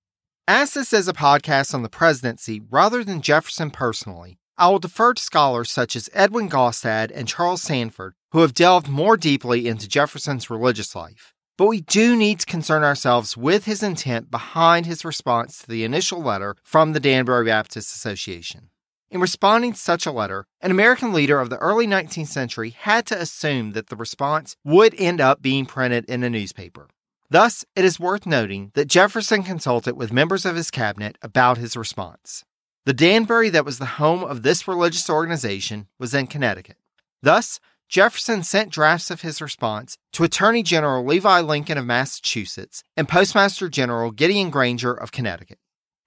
As 0.46 0.75
this 0.75 0.92
is 0.92 1.08
a 1.08 1.12
podcast 1.12 1.75
on 1.75 1.82
the 1.82 1.88
presidency 1.88 2.60
rather 2.70 3.02
than 3.02 3.22
Jefferson 3.22 3.70
personally, 3.70 4.38
I 4.56 4.68
will 4.68 4.78
defer 4.78 5.14
to 5.14 5.22
scholars 5.22 5.70
such 5.70 5.96
as 5.96 6.08
Edwin 6.12 6.48
Gaustad 6.48 7.10
and 7.12 7.26
Charles 7.26 7.60
Sanford, 7.60 8.14
who 8.31 8.40
have 8.40 8.55
delved 8.55 8.88
more 8.88 9.17
deeply 9.17 9.67
into 9.67 9.88
Jefferson's 9.88 10.48
religious 10.48 10.94
life. 10.94 11.34
But 11.56 11.67
we 11.67 11.81
do 11.81 12.14
need 12.17 12.40
to 12.40 12.46
concern 12.46 12.84
ourselves 12.84 13.36
with 13.36 13.64
his 13.64 13.82
intent 13.82 14.31
behind 14.31 14.86
his 14.86 15.05
response 15.05 15.58
to 15.58 15.69
the 15.69 15.82
initial 15.82 16.22
letter 16.22 16.55
from 16.62 16.93
the 16.93 17.00
Danbury 17.00 17.46
Baptist 17.46 17.96
Association. 17.96 18.70
In 19.10 19.20
responding 19.20 19.72
to 19.72 19.79
such 19.79 20.06
a 20.06 20.12
letter, 20.12 20.46
an 20.60 20.70
American 20.70 21.12
leader 21.12 21.40
of 21.40 21.50
the 21.50 21.58
early 21.58 21.86
19th 21.86 22.29
century 22.29 22.70
had 22.70 23.06
to 23.06 23.20
assume 23.20 23.72
that 23.72 23.88
the 23.88 23.96
response 23.96 24.56
would 24.64 24.94
end 24.98 25.20
up 25.20 25.43
being 25.43 25.67
printed 25.67 26.05
in 26.06 26.22
a 26.22 26.31
newspaper. 26.31 26.88
Thus, 27.29 27.64
it 27.74 27.84
is 27.84 27.98
worth 27.98 28.26
noting 28.26 28.70
that 28.74 28.86
Jefferson 28.86 29.43
consulted 29.43 29.96
with 29.96 30.12
members 30.12 30.44
of 30.44 30.56
his 30.56 30.70
cabinet 30.70 31.19
about 31.22 31.58
his 31.58 31.76
response. 31.76 32.44
The 32.86 32.93
Danbury 32.93 33.48
that 33.48 33.64
was 33.64 33.79
the 33.79 33.96
home 33.96 34.22
of 34.22 34.43
this 34.43 34.69
religious 34.69 35.08
organization 35.08 35.86
was 35.98 36.12
in 36.12 36.26
Connecticut. 36.26 36.76
Thus, 37.22 37.58
Jefferson 37.88 38.43
sent 38.43 38.70
drafts 38.70 39.10
of 39.10 39.22
his 39.22 39.41
response 39.41 39.96
to 40.12 40.22
Attorney 40.22 40.62
General 40.62 41.03
Levi 41.03 41.41
Lincoln 41.41 41.79
of 41.79 41.86
Massachusetts 41.86 42.82
and 42.94 43.08
Postmaster 43.08 43.70
General 43.70 44.10
Gideon 44.10 44.50
Granger 44.50 44.93
of 44.93 45.12
Connecticut. 45.12 45.56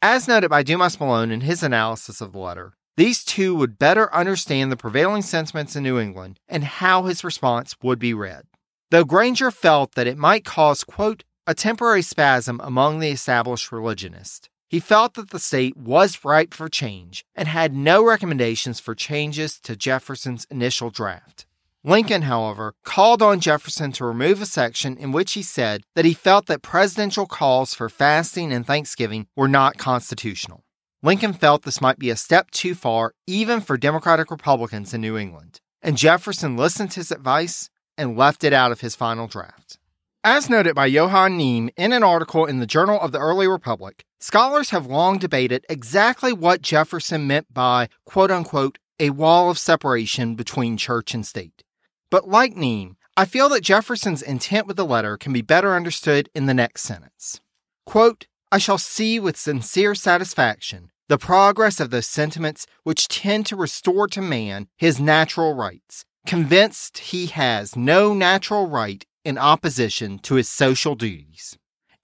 As 0.04 0.28
noted 0.28 0.52
by 0.52 0.62
Dumas 0.62 1.00
Malone 1.00 1.32
in 1.32 1.42
his 1.42 1.64
analysis 1.64 2.22
of 2.22 2.34
the 2.34 2.38
letter, 2.38 2.74
these 2.96 3.24
two 3.24 3.56
would 3.56 3.80
better 3.80 4.14
understand 4.14 4.72
the 4.72 4.78
prevailing 4.78 5.24
sentiments 5.24 5.76
in 5.76 5.82
New 5.82 5.98
England 5.98 6.40
and 6.48 6.64
how 6.64 7.06
his 7.06 7.24
response 7.24 7.76
would 7.82 7.98
be 7.98 8.14
read. 8.14 8.44
Though 8.92 9.04
Granger 9.04 9.50
felt 9.50 9.96
that 9.96 10.06
it 10.06 10.18
might 10.18 10.46
cause, 10.46 10.84
quote, 10.84 11.24
a 11.48 11.56
temporary 11.56 12.04
spasm 12.04 12.62
among 12.64 13.00
the 13.00 13.10
established 13.10 13.72
religionists, 13.72 14.48
he 14.68 14.80
felt 14.80 15.14
that 15.14 15.30
the 15.30 15.40
state 15.40 15.78
was 15.78 16.24
ripe 16.24 16.54
for 16.54 16.68
change 16.68 17.26
and 17.36 17.48
had 17.48 17.74
no 17.74 18.04
recommendations 18.04 18.80
for 18.80 18.94
changes 18.94 19.60
to 19.62 19.76
Jefferson's 19.76 20.46
initial 20.52 20.90
draft. 20.90 21.46
Lincoln, 21.84 22.24
however, 22.24 22.74
called 22.84 23.22
on 23.22 23.40
Jefferson 23.40 23.94
to 23.94 24.06
remove 24.06 24.42
a 24.42 24.46
section 24.46 24.98
in 24.98 25.12
which 25.14 25.34
he 25.34 25.42
said 25.42 25.84
that 25.96 26.04
he 26.04 26.14
felt 26.14 26.48
that 26.48 26.62
presidential 26.62 27.26
calls 27.26 27.74
for 27.74 27.88
fasting 27.88 28.52
and 28.52 28.68
Thanksgiving 28.68 29.28
were 29.38 29.48
not 29.48 29.78
constitutional. 29.78 30.66
Lincoln 31.02 31.32
felt 31.32 31.64
this 31.64 31.80
might 31.80 32.00
be 32.00 32.10
a 32.10 32.16
step 32.16 32.52
too 32.52 32.76
far, 32.76 33.14
even 33.26 33.62
for 33.62 33.78
Democratic 33.78 34.32
Republicans 34.32 34.94
in 34.94 35.00
New 35.00 35.16
England, 35.16 35.62
and 35.82 35.96
Jefferson 35.98 36.58
listened 36.58 36.92
to 36.92 37.00
his 37.00 37.12
advice 37.12 37.70
and 37.98 38.18
left 38.18 38.44
it 38.44 38.52
out 38.52 38.72
of 38.72 38.82
his 38.82 38.96
final 38.96 39.28
draft. 39.28 39.78
As 40.24 40.50
noted 40.50 40.76
by 40.76 40.88
Johann 40.88 41.38
Neem 41.38 41.70
in 41.78 41.94
an 41.94 42.04
article 42.04 42.46
in 42.46 42.60
the 42.60 42.66
Journal 42.66 43.00
of 43.00 43.14
the 43.14 43.20
Early 43.20 43.48
Republic, 43.48 44.04
Scholars 44.20 44.72
have 44.72 44.88
long 44.88 45.20
debated 45.20 45.64
exactly 45.70 46.34
what 46.34 46.64
Jefferson 46.64 47.28
meant 47.28 47.54
by, 47.54 47.88
quote 48.06 48.32
unquote, 48.32 48.80
a 49.00 49.12
wall 49.12 49.52
of 49.52 49.60
separation 49.60 50.34
between 50.34 50.76
church 50.76 51.14
and 51.14 51.26
state. 51.26 51.64
But 52.10 52.28
like 52.28 52.56
Neem, 52.56 52.98
I 53.16 53.26
feel 53.26 53.48
that 53.50 53.62
Jefferson's 53.62 54.24
intent 54.24 54.66
with 54.66 54.76
the 54.76 54.86
letter 54.86 55.18
can 55.18 55.34
be 55.34 55.42
better 55.42 55.76
understood 55.76 56.30
in 56.34 56.48
the 56.48 56.54
next 56.54 56.82
sentence. 56.82 57.42
Quote, 57.86 58.26
I 58.52 58.58
shall 58.58 58.80
see 58.80 59.20
with 59.20 59.38
sincere 59.38 59.94
satisfaction 59.94 60.90
the 61.10 61.18
progress 61.18 61.80
of 61.80 61.90
those 61.90 62.08
sentiments 62.08 62.66
which 62.84 63.08
tend 63.08 63.46
to 63.46 63.56
restore 63.56 64.08
to 64.08 64.22
man 64.22 64.68
his 64.78 65.00
natural 65.00 65.54
rights, 65.54 66.06
convinced 66.26 66.98
he 66.98 67.28
has 67.28 67.76
no 67.76 68.14
natural 68.14 68.68
right 68.68 69.06
in 69.24 69.38
opposition 69.38 70.20
to 70.20 70.36
his 70.36 70.50
social 70.50 70.96
duties. 70.96 71.58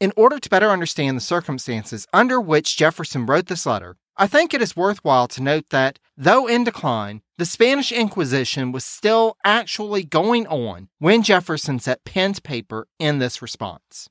In 0.04 0.12
order 0.18 0.38
to 0.38 0.50
better 0.50 0.70
understand 0.70 1.16
the 1.16 1.22
circumstances 1.22 2.08
under 2.12 2.42
which 2.42 2.76
Jefferson 2.76 3.26
wrote 3.26 3.46
this 3.46 3.66
letter, 3.66 3.96
I 4.18 4.28
think 4.28 4.54
it 4.54 4.62
is 4.62 4.76
worthwhile 4.76 5.30
to 5.30 5.42
note 5.42 5.70
that, 5.70 5.98
though 6.18 6.46
in 6.46 6.66
decline, 6.66 7.22
the 7.38 7.46
Spanish 7.46 7.90
Inquisition 7.90 8.74
was 8.74 8.84
still 8.84 9.38
actually 9.46 10.04
going 10.04 10.46
on 10.48 10.90
when 11.00 11.24
Jefferson 11.24 11.80
set 11.80 12.04
pen 12.04 12.34
to 12.34 12.42
paper 12.42 12.90
in 13.00 13.20
this 13.20 13.42
response. 13.42 14.10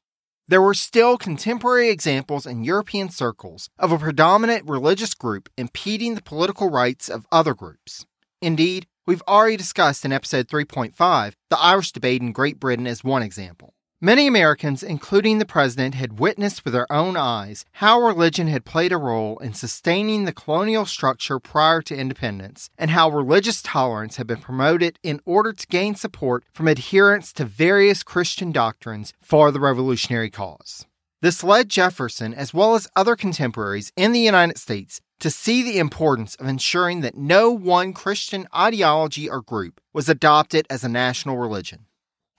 There 0.49 0.63
were 0.63 0.73
still 0.73 1.19
contemporary 1.19 1.91
examples 1.91 2.47
in 2.47 2.65
European 2.65 3.11
circles 3.11 3.69
of 3.79 3.93
a 3.93 3.99
predominant 3.99 4.67
religious 4.67 5.13
group 5.13 5.51
impeding 5.59 6.15
the 6.15 6.23
political 6.23 6.71
rights 6.71 7.11
of 7.11 7.27
other 7.31 7.53
groups. 7.53 8.07
Indeed, 8.41 8.87
we've 9.07 9.23
already 9.29 9.59
discussed 9.59 10.07
in 10.07 10.13
episode 10.13 10.49
3.5 10.49 11.35
the 11.51 11.59
Irish 11.59 11.93
debate 11.93 12.23
in 12.23 12.33
Great 12.33 12.59
Britain 12.59 12.87
as 12.87 13.05
one 13.05 13.23
example. 13.23 13.72
Many 14.05 14.27
Americans, 14.27 14.83
including 14.83 15.39
the 15.39 15.45
president, 15.45 15.95
had 15.95 16.19
witnessed 16.19 16.65
with 16.65 16.75
their 16.75 16.91
own 16.91 17.17
eyes 17.17 17.65
how 17.75 18.01
religion 18.01 18.49
had 18.49 18.65
played 18.65 18.91
a 18.91 18.97
role 18.97 19.39
in 19.39 19.55
sustaining 19.55 20.25
the 20.25 20.33
colonial 20.33 20.85
structure 20.87 21.39
prior 21.39 21.81
to 21.83 21.97
independence, 21.97 22.69
and 22.77 22.91
how 22.91 23.09
religious 23.09 23.63
tolerance 23.63 24.17
had 24.17 24.27
been 24.27 24.41
promoted 24.41 24.99
in 25.05 25.21
order 25.25 25.53
to 25.53 25.69
gain 25.69 25.95
support 25.95 26.43
from 26.53 26.67
adherents 26.67 27.33
to 27.35 27.45
various 27.45 28.03
Christian 28.03 28.51
doctrines 28.51 29.13
for 29.21 29.53
the 29.53 29.61
revolutionary 29.61 30.31
cause. 30.31 30.85
This 31.21 31.45
led 31.45 31.69
Jefferson, 31.69 32.35
as 32.35 32.53
well 32.53 32.75
as 32.75 32.91
other 32.97 33.15
contemporaries 33.15 33.93
in 33.95 34.11
the 34.11 34.19
United 34.19 34.59
States, 34.59 35.01
to 35.21 35.31
see 35.31 35.63
the 35.63 35.79
importance 35.79 36.35
of 36.35 36.49
ensuring 36.49 37.03
that 37.03 37.17
no 37.17 37.53
one 37.53 37.93
Christian 37.93 38.49
ideology 38.53 39.31
or 39.31 39.43
group 39.43 39.81
was 39.93 40.09
adopted 40.09 40.67
as 40.69 40.83
a 40.83 40.89
national 40.89 41.37
religion. 41.37 41.87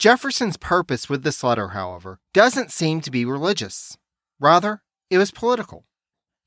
Jefferson's 0.04 0.58
purpose 0.58 1.08
with 1.08 1.24
this 1.24 1.46
letter, 1.46 1.70
however, 1.70 2.20
doesn't 2.34 2.74
seem 2.74 3.00
to 3.00 3.10
be 3.10 3.24
religious. 3.24 3.98
Rather, 4.38 4.82
it 5.10 5.18
was 5.18 5.32
political. 5.32 5.86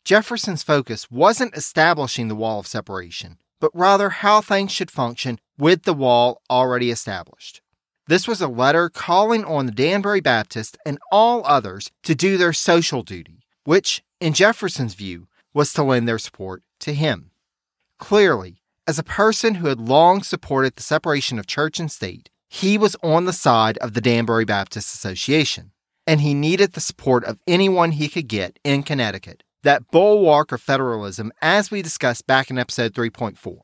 Jefferson's 0.05 0.63
focus 0.63 1.11
wasn't 1.11 1.57
establishing 1.57 2.29
the 2.29 2.35
wall 2.35 2.61
of 2.61 2.67
separation, 2.67 3.39
but 3.59 3.71
rather 3.73 4.11
how 4.11 4.43
things 4.43 4.73
should 4.73 4.91
function 4.91 5.39
with 5.57 5.85
the 5.85 5.95
wall 5.95 6.43
already 6.51 6.91
established. 6.91 7.63
This 8.07 8.29
was 8.29 8.43
a 8.43 8.47
letter 8.47 8.91
calling 8.91 9.43
on 9.43 9.65
the 9.65 9.73
Danbury 9.73 10.21
Baptist 10.21 10.77
and 10.85 10.99
all 11.11 11.41
others 11.47 11.91
to 12.03 12.15
do 12.15 12.37
their 12.37 12.53
social 12.53 13.03
duty, 13.03 13.47
which, 13.65 14.05
in 14.21 14.35
Jefferson's 14.35 14.93
view, 14.93 15.29
was 15.55 15.73
to 15.73 15.83
lend 15.83 16.07
their 16.07 16.19
support 16.19 16.63
to 16.81 16.93
him. 16.93 17.31
Clearly, 17.99 18.59
as 18.87 18.99
a 18.99 19.03
person 19.03 19.55
who 19.55 19.69
had 19.69 19.81
long 19.81 20.23
supported 20.23 20.77
the 20.77 20.83
separation 20.83 21.39
of 21.39 21.47
church 21.47 21.81
and 21.81 21.91
state, 21.91 22.29
he 22.49 22.79
was 22.79 22.97
on 23.03 23.25
the 23.25 23.33
side 23.33 23.79
of 23.79 23.95
the 23.95 24.01
Danbury 24.01 24.45
Baptist 24.45 24.95
Association, 24.95 25.73
and 26.07 26.21
he 26.21 26.35
needed 26.35 26.73
the 26.73 26.81
support 26.81 27.25
of 27.25 27.39
anyone 27.47 27.93
he 27.93 28.09
could 28.09 28.29
get 28.29 28.59
in 28.65 28.83
Connecticut, 28.83 29.43
that 29.63 29.91
bulwark 29.91 30.53
of 30.53 30.61
federalism, 30.61 31.33
as 31.43 31.71
we 31.71 31.83
discussed 31.83 32.27
back 32.27 32.51
in 32.51 32.59
episode 32.59 32.95
3.4. 32.95 33.59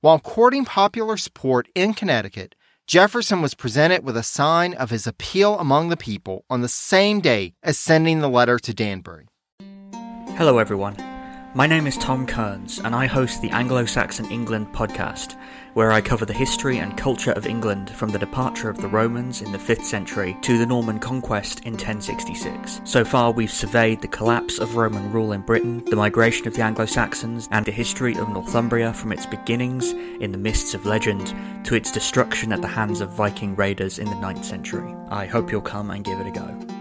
While 0.00 0.20
courting 0.20 0.64
popular 0.64 1.16
support 1.16 1.68
in 1.74 1.92
Connecticut, 1.92 2.54
Jefferson 2.86 3.42
was 3.42 3.54
presented 3.54 4.04
with 4.04 4.16
a 4.16 4.22
sign 4.22 4.74
of 4.74 4.90
his 4.90 5.06
appeal 5.06 5.58
among 5.58 5.88
the 5.88 5.96
people 5.96 6.44
on 6.48 6.60
the 6.60 6.68
same 6.68 7.20
day 7.20 7.54
as 7.62 7.78
sending 7.78 8.20
the 8.20 8.28
letter 8.28 8.58
to 8.58 8.74
Danbury. 8.74 9.28
Hello, 10.36 10.58
everyone. 10.58 10.96
My 11.54 11.66
name 11.66 11.86
is 11.88 11.98
Tom 11.98 12.26
Kearns, 12.26 12.78
and 12.78 12.94
I 12.94 13.06
host 13.06 13.42
the 13.42 13.50
Anglo 13.50 13.84
Saxon 13.84 14.30
England 14.30 14.68
podcast, 14.72 15.36
where 15.74 15.92
I 15.92 16.00
cover 16.00 16.24
the 16.24 16.32
history 16.32 16.78
and 16.78 16.96
culture 16.96 17.32
of 17.32 17.46
England 17.46 17.90
from 17.90 18.10
the 18.10 18.18
departure 18.18 18.68
of 18.68 18.78
the 18.78 18.88
Romans 18.88 19.42
in 19.42 19.52
the 19.52 19.58
5th 19.58 19.84
century 19.84 20.36
to 20.42 20.58
the 20.58 20.66
Norman 20.66 20.98
conquest 20.98 21.60
in 21.60 21.74
1066. 21.74 22.80
So 22.84 23.04
far, 23.04 23.32
we've 23.32 23.50
surveyed 23.50 24.00
the 24.00 24.08
collapse 24.08 24.58
of 24.58 24.76
Roman 24.76 25.12
rule 25.12 25.32
in 25.32 25.42
Britain, 25.42 25.84
the 25.86 25.96
migration 25.96 26.48
of 26.48 26.54
the 26.54 26.62
Anglo 26.62 26.86
Saxons, 26.86 27.48
and 27.50 27.64
the 27.66 27.72
history 27.72 28.16
of 28.16 28.28
Northumbria 28.28 28.92
from 28.92 29.12
its 29.12 29.26
beginnings 29.26 29.92
in 30.20 30.32
the 30.32 30.38
mists 30.38 30.74
of 30.74 30.86
legend 30.86 31.34
to 31.64 31.74
its 31.74 31.92
destruction 31.92 32.52
at 32.52 32.62
the 32.62 32.68
hands 32.68 33.00
of 33.00 33.10
Viking 33.10 33.54
raiders 33.56 33.98
in 33.98 34.06
the 34.06 34.16
9th 34.16 34.44
century. 34.44 34.94
I 35.08 35.26
hope 35.26 35.50
you'll 35.50 35.60
come 35.60 35.90
and 35.90 36.04
give 36.04 36.18
it 36.20 36.26
a 36.26 36.30
go. 36.30 36.79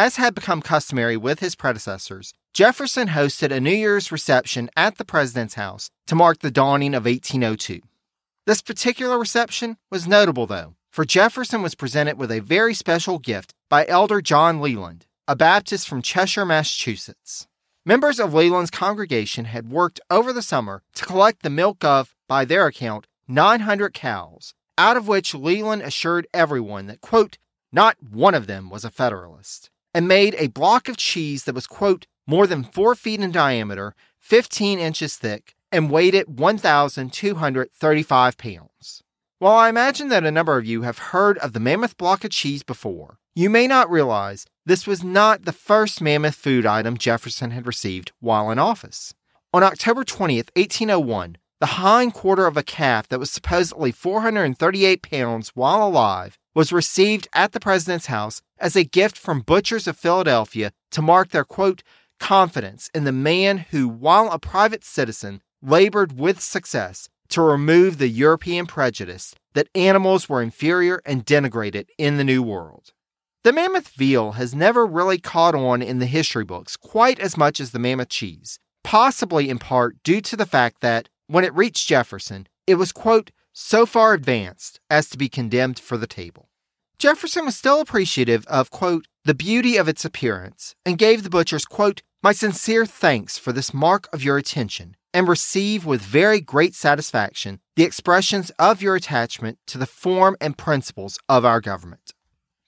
As 0.00 0.14
had 0.14 0.32
become 0.32 0.62
customary 0.62 1.16
with 1.16 1.40
his 1.40 1.56
predecessors, 1.56 2.32
Jefferson 2.54 3.08
hosted 3.08 3.50
a 3.50 3.58
New 3.58 3.74
Year's 3.74 4.12
reception 4.12 4.70
at 4.76 4.96
the 4.96 5.04
president's 5.04 5.54
house 5.54 5.90
to 6.06 6.14
mark 6.14 6.38
the 6.38 6.52
dawning 6.52 6.94
of 6.94 7.04
1802. 7.04 7.80
This 8.46 8.62
particular 8.62 9.18
reception 9.18 9.76
was 9.90 10.06
notable, 10.06 10.46
though, 10.46 10.76
for 10.92 11.04
Jefferson 11.04 11.62
was 11.62 11.74
presented 11.74 12.16
with 12.16 12.30
a 12.30 12.38
very 12.38 12.74
special 12.74 13.18
gift 13.18 13.54
by 13.68 13.84
Elder 13.88 14.20
John 14.20 14.60
Leland, 14.60 15.06
a 15.26 15.34
Baptist 15.34 15.88
from 15.88 16.00
Cheshire, 16.00 16.46
Massachusetts. 16.46 17.48
Members 17.84 18.20
of 18.20 18.32
Leland's 18.32 18.70
congregation 18.70 19.46
had 19.46 19.72
worked 19.72 19.98
over 20.08 20.32
the 20.32 20.42
summer 20.42 20.84
to 20.94 21.04
collect 21.06 21.42
the 21.42 21.50
milk 21.50 21.82
of, 21.82 22.14
by 22.28 22.44
their 22.44 22.66
account, 22.66 23.08
900 23.26 23.94
cows, 23.94 24.54
out 24.78 24.96
of 24.96 25.08
which 25.08 25.34
Leland 25.34 25.82
assured 25.82 26.28
everyone 26.32 26.86
that, 26.86 27.00
quote, 27.00 27.36
not 27.72 27.96
one 28.00 28.36
of 28.36 28.46
them 28.46 28.70
was 28.70 28.84
a 28.84 28.92
Federalist 28.92 29.70
and 29.94 30.08
made 30.08 30.34
a 30.38 30.48
block 30.48 30.88
of 30.88 30.96
cheese 30.96 31.44
that 31.44 31.54
was, 31.54 31.66
quote, 31.66 32.06
more 32.26 32.46
than 32.46 32.64
four 32.64 32.94
feet 32.94 33.20
in 33.20 33.30
diameter, 33.30 33.94
15 34.20 34.78
inches 34.78 35.16
thick, 35.16 35.54
and 35.72 35.90
weighed 35.90 36.14
it 36.14 36.28
1,235 36.28 38.38
pounds. 38.38 39.02
While 39.38 39.56
I 39.56 39.68
imagine 39.68 40.08
that 40.08 40.24
a 40.24 40.30
number 40.30 40.58
of 40.58 40.66
you 40.66 40.82
have 40.82 40.98
heard 40.98 41.38
of 41.38 41.52
the 41.52 41.60
mammoth 41.60 41.96
block 41.96 42.24
of 42.24 42.30
cheese 42.30 42.62
before, 42.62 43.18
you 43.34 43.48
may 43.48 43.68
not 43.68 43.90
realize 43.90 44.46
this 44.66 44.86
was 44.86 45.04
not 45.04 45.44
the 45.44 45.52
first 45.52 46.02
mammoth 46.02 46.34
food 46.34 46.66
item 46.66 46.98
Jefferson 46.98 47.52
had 47.52 47.66
received 47.66 48.12
while 48.20 48.50
in 48.50 48.58
office. 48.58 49.14
On 49.54 49.62
October 49.62 50.04
20th, 50.04 50.50
1801, 50.56 51.36
the 51.60 51.66
hind 51.66 52.14
quarter 52.14 52.46
of 52.46 52.56
a 52.56 52.62
calf 52.62 53.08
that 53.08 53.18
was 53.18 53.30
supposedly 53.30 53.92
438 53.92 55.02
pounds 55.02 55.50
while 55.54 55.86
alive 55.86 56.38
was 56.54 56.72
received 56.72 57.28
at 57.32 57.52
the 57.52 57.60
president's 57.60 58.06
house 58.06 58.42
as 58.60 58.76
a 58.76 58.84
gift 58.84 59.16
from 59.16 59.40
butchers 59.40 59.86
of 59.86 59.96
Philadelphia 59.96 60.72
to 60.90 61.02
mark 61.02 61.30
their 61.30 61.44
quote 61.44 61.82
confidence 62.18 62.90
in 62.94 63.04
the 63.04 63.12
man 63.12 63.58
who, 63.70 63.88
while 63.88 64.30
a 64.30 64.38
private 64.38 64.84
citizen, 64.84 65.40
labored 65.62 66.18
with 66.18 66.40
success 66.40 67.08
to 67.28 67.42
remove 67.42 67.98
the 67.98 68.08
European 68.08 68.66
prejudice 68.66 69.34
that 69.54 69.68
animals 69.74 70.28
were 70.28 70.42
inferior 70.42 71.00
and 71.04 71.26
denigrated 71.26 71.86
in 71.98 72.16
the 72.16 72.24
New 72.24 72.42
World. 72.42 72.92
The 73.44 73.52
mammoth 73.52 73.88
veal 73.88 74.32
has 74.32 74.54
never 74.54 74.84
really 74.84 75.18
caught 75.18 75.54
on 75.54 75.80
in 75.80 75.98
the 75.98 76.06
history 76.06 76.44
books 76.44 76.76
quite 76.76 77.18
as 77.20 77.36
much 77.36 77.60
as 77.60 77.70
the 77.70 77.78
mammoth 77.78 78.08
cheese, 78.08 78.58
possibly 78.82 79.48
in 79.48 79.58
part 79.58 80.02
due 80.02 80.20
to 80.22 80.36
the 80.36 80.46
fact 80.46 80.80
that, 80.80 81.08
when 81.28 81.44
it 81.44 81.54
reached 81.54 81.88
Jefferson, 81.88 82.48
it 82.66 82.76
was, 82.76 82.92
quote, 82.92 83.30
so 83.52 83.86
far 83.86 84.14
advanced 84.14 84.80
as 84.88 85.08
to 85.10 85.18
be 85.18 85.28
condemned 85.28 85.78
for 85.78 85.96
the 85.96 86.06
table. 86.06 86.47
Jefferson 86.98 87.44
was 87.44 87.56
still 87.56 87.80
appreciative 87.80 88.44
of, 88.48 88.70
quote, 88.70 89.06
the 89.24 89.34
beauty 89.34 89.76
of 89.76 89.86
its 89.86 90.04
appearance 90.04 90.74
and 90.84 90.98
gave 90.98 91.22
the 91.22 91.30
butchers, 91.30 91.64
quote, 91.64 92.02
my 92.24 92.32
sincere 92.32 92.84
thanks 92.84 93.38
for 93.38 93.52
this 93.52 93.72
mark 93.72 94.08
of 94.12 94.24
your 94.24 94.36
attention 94.36 94.96
and 95.14 95.28
receive 95.28 95.86
with 95.86 96.02
very 96.02 96.40
great 96.40 96.74
satisfaction 96.74 97.60
the 97.76 97.84
expressions 97.84 98.50
of 98.58 98.82
your 98.82 98.96
attachment 98.96 99.58
to 99.68 99.78
the 99.78 99.86
form 99.86 100.36
and 100.40 100.58
principles 100.58 101.20
of 101.28 101.44
our 101.44 101.60
government. 101.60 102.14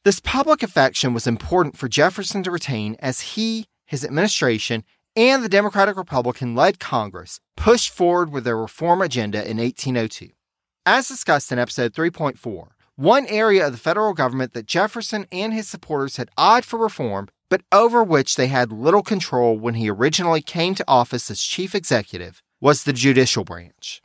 This 0.05 0.21
public 0.21 0.63
affection 0.63 1.13
was 1.13 1.27
important 1.27 1.77
for 1.77 1.89
Jefferson 1.89 2.45
to 2.45 2.53
retain 2.53 2.95
as 3.01 3.33
he, 3.33 3.67
his 3.85 4.05
administration, 4.05 4.85
and 5.17 5.43
the 5.43 5.49
Democratic 5.49 5.97
Republican 5.97 6.55
led 6.55 6.79
Congress 6.79 7.41
pushed 7.57 7.91
forward 7.91 8.31
with 8.31 8.45
their 8.45 8.57
reform 8.57 9.03
agenda 9.03 9.39
in 9.39 9.57
1802. 9.57 10.29
As 10.87 11.09
discussed 11.09 11.51
in 11.51 11.59
episode 11.59 11.93
3.4, 11.93 12.69
one 13.01 13.27
area 13.29 13.67
of 13.67 13.73
the 13.73 13.79
federal 13.79 14.13
government 14.13 14.53
that 14.53 14.67
Jefferson 14.67 15.27
and 15.33 15.55
his 15.55 15.67
supporters 15.67 16.19
had 16.19 16.29
eyed 16.37 16.67
for 16.67 16.79
reform, 16.79 17.29
but 17.49 17.63
over 17.73 18.05
which 18.05 18.37
they 18.37 18.49
had 18.49 18.71
little 18.71 19.03
control 19.03 19.59
when 19.59 19.73
he 19.73 19.89
originally 19.89 20.43
came 20.43 20.75
to 20.75 20.85
office 20.87 21.31
as 21.31 21.43
chief 21.43 21.75
executive, 21.75 22.43
was 22.61 22.85
the 22.85 22.93
judicial 22.93 23.43
branch. 23.43 24.03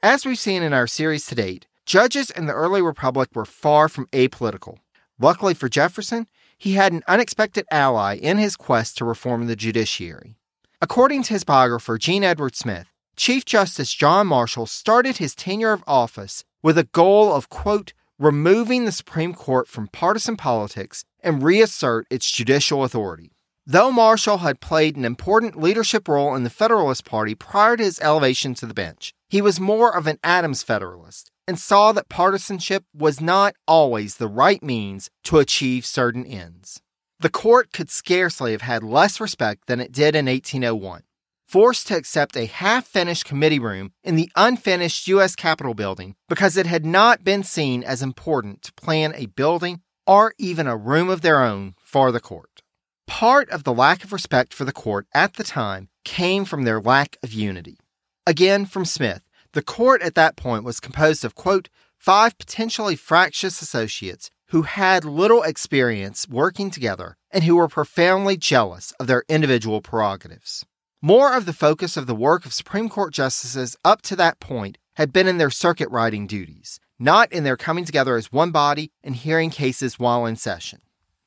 As 0.00 0.24
we've 0.24 0.38
seen 0.38 0.62
in 0.62 0.72
our 0.72 0.86
series 0.86 1.26
to 1.26 1.34
date, 1.34 1.66
judges 1.86 2.30
in 2.30 2.46
the 2.46 2.52
early 2.52 2.80
republic 2.80 3.30
were 3.34 3.44
far 3.44 3.88
from 3.88 4.06
apolitical. 4.12 4.78
Luckily 5.18 5.52
for 5.52 5.68
Jefferson, 5.68 6.28
he 6.56 6.74
had 6.74 6.92
an 6.92 7.02
unexpected 7.08 7.66
ally 7.72 8.14
in 8.14 8.38
his 8.38 8.54
quest 8.54 8.96
to 8.98 9.04
reform 9.04 9.48
the 9.48 9.56
judiciary. 9.56 10.36
According 10.80 11.24
to 11.24 11.32
his 11.32 11.42
biographer, 11.42 11.98
Jean 11.98 12.22
Edward 12.22 12.54
Smith, 12.54 12.86
Chief 13.16 13.44
Justice 13.44 13.92
John 13.92 14.28
Marshall 14.28 14.66
started 14.66 15.16
his 15.16 15.34
tenure 15.34 15.72
of 15.72 15.82
office 15.84 16.44
with 16.62 16.78
a 16.78 16.84
goal 16.84 17.32
of, 17.32 17.48
quote, 17.48 17.92
removing 18.18 18.84
the 18.84 18.92
Supreme 18.92 19.34
Court 19.34 19.68
from 19.68 19.88
partisan 19.88 20.36
politics 20.36 21.04
and 21.20 21.42
reassert 21.42 22.06
its 22.10 22.30
judicial 22.30 22.84
authority. 22.84 23.32
Though 23.66 23.90
Marshall 23.90 24.38
had 24.38 24.60
played 24.60 24.96
an 24.96 25.04
important 25.04 25.60
leadership 25.60 26.06
role 26.06 26.34
in 26.36 26.44
the 26.44 26.50
Federalist 26.50 27.04
Party 27.04 27.34
prior 27.34 27.76
to 27.76 27.82
his 27.82 28.00
elevation 28.00 28.54
to 28.54 28.66
the 28.66 28.74
bench, 28.74 29.12
he 29.28 29.42
was 29.42 29.58
more 29.58 29.94
of 29.94 30.06
an 30.06 30.18
Adams 30.22 30.62
Federalist 30.62 31.30
and 31.48 31.58
saw 31.58 31.92
that 31.92 32.08
partisanship 32.08 32.84
was 32.94 33.20
not 33.20 33.54
always 33.66 34.16
the 34.16 34.28
right 34.28 34.62
means 34.62 35.10
to 35.24 35.38
achieve 35.38 35.84
certain 35.84 36.24
ends. 36.24 36.80
The 37.18 37.30
court 37.30 37.72
could 37.72 37.90
scarcely 37.90 38.52
have 38.52 38.62
had 38.62 38.82
less 38.82 39.20
respect 39.20 39.66
than 39.66 39.80
it 39.80 39.90
did 39.92 40.14
in 40.14 40.26
1801 40.26 41.02
forced 41.46 41.86
to 41.86 41.96
accept 41.96 42.36
a 42.36 42.46
half 42.46 42.86
finished 42.86 43.24
committee 43.24 43.58
room 43.58 43.92
in 44.02 44.16
the 44.16 44.30
unfinished 44.36 45.06
U.S. 45.08 45.34
Capitol 45.34 45.74
building 45.74 46.16
because 46.28 46.56
it 46.56 46.66
had 46.66 46.84
not 46.84 47.24
been 47.24 47.42
seen 47.42 47.82
as 47.84 48.02
important 48.02 48.62
to 48.62 48.72
plan 48.72 49.14
a 49.14 49.26
building 49.26 49.80
or 50.06 50.34
even 50.38 50.66
a 50.66 50.76
room 50.76 51.08
of 51.08 51.20
their 51.20 51.42
own 51.42 51.74
for 51.82 52.12
the 52.12 52.20
court. 52.20 52.62
Part 53.06 53.48
of 53.50 53.64
the 53.64 53.72
lack 53.72 54.02
of 54.02 54.12
respect 54.12 54.52
for 54.52 54.64
the 54.64 54.72
court 54.72 55.06
at 55.14 55.34
the 55.34 55.44
time 55.44 55.88
came 56.04 56.44
from 56.44 56.64
their 56.64 56.80
lack 56.80 57.16
of 57.22 57.32
unity. 57.32 57.78
Again, 58.26 58.66
from 58.66 58.84
Smith, 58.84 59.22
the 59.52 59.62
court 59.62 60.02
at 60.02 60.16
that 60.16 60.36
point 60.36 60.64
was 60.64 60.80
composed 60.80 61.24
of, 61.24 61.34
quote, 61.34 61.68
five 61.96 62.36
potentially 62.38 62.96
fractious 62.96 63.62
associates 63.62 64.30
who 64.48 64.62
had 64.62 65.04
little 65.04 65.42
experience 65.42 66.28
working 66.28 66.70
together 66.70 67.16
and 67.30 67.44
who 67.44 67.56
were 67.56 67.68
profoundly 67.68 68.36
jealous 68.36 68.92
of 69.00 69.06
their 69.06 69.24
individual 69.28 69.80
prerogatives. 69.80 70.64
More 71.06 71.34
of 71.34 71.46
the 71.46 71.52
focus 71.52 71.96
of 71.96 72.08
the 72.08 72.16
work 72.16 72.44
of 72.44 72.52
Supreme 72.52 72.88
Court 72.88 73.14
justices 73.14 73.76
up 73.84 74.02
to 74.02 74.16
that 74.16 74.40
point 74.40 74.76
had 74.94 75.12
been 75.12 75.28
in 75.28 75.38
their 75.38 75.50
circuit 75.50 75.88
riding 75.88 76.26
duties, 76.26 76.80
not 76.98 77.30
in 77.30 77.44
their 77.44 77.56
coming 77.56 77.84
together 77.84 78.16
as 78.16 78.32
one 78.32 78.50
body 78.50 78.90
and 79.04 79.14
hearing 79.14 79.50
cases 79.50 80.00
while 80.00 80.26
in 80.26 80.34
session. 80.34 80.80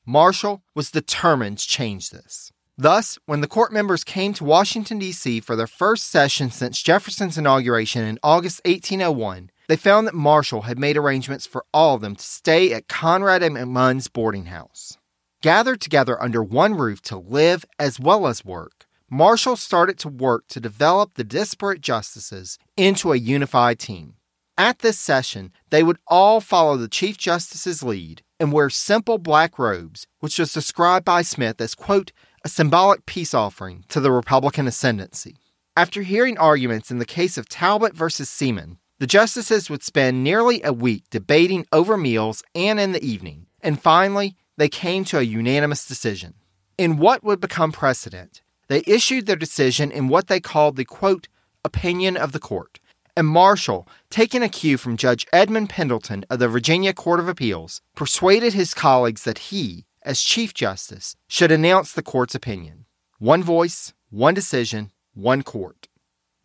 Marshall 0.06 0.64
was 0.76 0.92
determined 0.92 1.60
to 1.60 1.66
change 1.70 2.10
this. 2.10 2.52
Thus, 2.78 3.18
when 3.26 3.40
the 3.40 3.48
court 3.48 3.72
members 3.72 4.04
came 4.04 4.34
to 4.34 4.44
Washington, 4.44 5.00
D.C. 5.00 5.40
for 5.40 5.56
their 5.56 5.66
first 5.66 6.10
session 6.10 6.52
since 6.52 6.82
Jefferson's 6.82 7.38
inauguration 7.38 8.04
in 8.04 8.20
August 8.22 8.60
1801, 8.66 9.50
they 9.70 9.78
found 9.78 10.06
that 10.08 10.14
Marshall 10.14 10.64
had 10.64 10.78
made 10.78 10.98
arrangements 10.98 11.46
for 11.46 11.64
all 11.74 11.96
of 11.96 12.02
them 12.02 12.18
to 12.18 12.24
stay 12.26 12.74
at 12.74 12.90
Conrad 12.90 13.42
and 13.42 13.56
McMunn's 13.56 14.10
boarding 14.10 14.48
house. 14.48 14.98
Gathered 15.42 15.80
together 15.80 16.22
under 16.22 16.44
one 16.44 16.74
roof 16.74 17.02
to 17.04 17.18
live 17.18 17.64
as 17.80 17.98
well 17.98 18.28
as 18.28 18.44
work, 18.44 18.79
Marshall 19.12 19.56
started 19.56 19.98
to 20.00 20.08
work 20.08 20.48
to 20.50 20.60
develop 20.60 21.16
the 21.16 21.24
disparate 21.24 21.82
justices 21.82 22.60
into 22.78 23.12
a 23.12 23.18
unified 23.18 23.80
team. 23.80 24.14
At 24.56 24.80
this 24.80 25.00
session, 25.00 25.52
they 25.72 25.82
would 25.82 25.98
all 26.08 26.42
follow 26.42 26.78
the 26.78 26.88
Chief 26.88 27.18
Justice's 27.18 27.82
lead 27.82 28.22
and 28.40 28.54
wear 28.54 28.70
simple 28.70 29.18
black 29.18 29.58
robes, 29.58 30.06
which 30.20 30.38
was 30.38 30.54
described 30.54 31.06
by 31.06 31.24
Smith 31.24 31.60
as, 31.60 31.74
quote, 31.74 32.12
a 32.44 32.50
symbolic 32.50 33.06
peace 33.08 33.34
offering 33.34 33.84
to 33.90 34.00
the 34.00 34.12
Republican 34.12 34.68
ascendancy. 34.68 35.38
After 35.76 36.04
hearing 36.04 36.38
arguments 36.38 36.92
in 36.92 37.00
the 37.00 37.06
case 37.06 37.38
of 37.38 37.50
Talbot 37.50 37.96
versus 37.96 38.30
Seeman, 38.30 38.78
the 39.00 39.08
justices 39.08 39.70
would 39.70 39.82
spend 39.82 40.24
nearly 40.24 40.62
a 40.62 40.74
week 40.74 41.06
debating 41.10 41.66
over 41.72 41.98
meals 41.98 42.44
and 42.54 42.80
in 42.80 42.92
the 42.92 43.04
evening, 43.04 43.48
and 43.62 43.82
finally, 43.82 44.36
they 44.58 44.70
came 44.70 45.04
to 45.06 45.18
a 45.18 45.24
unanimous 45.24 45.88
decision. 45.88 46.36
In 46.78 46.98
what 46.98 47.24
would 47.24 47.40
become 47.42 47.72
precedent, 47.72 48.42
they 48.70 48.84
issued 48.88 49.26
their 49.26 49.36
decision 49.36 49.92
in 49.92 50.08
what 50.08 50.28
they 50.28 50.40
called 50.40 50.78
the 50.78 50.86
quote, 50.86 51.28
opinion 51.66 52.16
of 52.16 52.32
the 52.32 52.40
court. 52.40 52.80
And 53.18 53.28
Marshall, 53.28 53.88
taking 54.10 54.42
a 54.42 54.48
cue 54.48 54.78
from 54.78 54.96
Judge 54.96 55.28
Edmund 55.34 55.70
Pendleton 55.70 56.24
of 56.30 56.40
the 56.40 56.48
Virginia 56.48 56.94
Court 56.94 57.20
of 57.20 57.28
Appeals, 57.28 57.82
persuaded 57.96 58.54
his 58.54 58.74
colleagues 58.74 59.24
that 59.24 59.40
he, 59.50 59.86
as 60.04 60.22
Chief 60.22 60.54
Justice, 60.54 61.18
should 61.28 61.52
announce 61.52 61.92
the 61.92 62.02
court's 62.02 62.36
opinion. 62.36 62.86
One 63.18 63.44
voice, 63.44 63.94
one 64.10 64.34
decision, 64.34 64.92
one 65.14 65.44
court. 65.44 65.90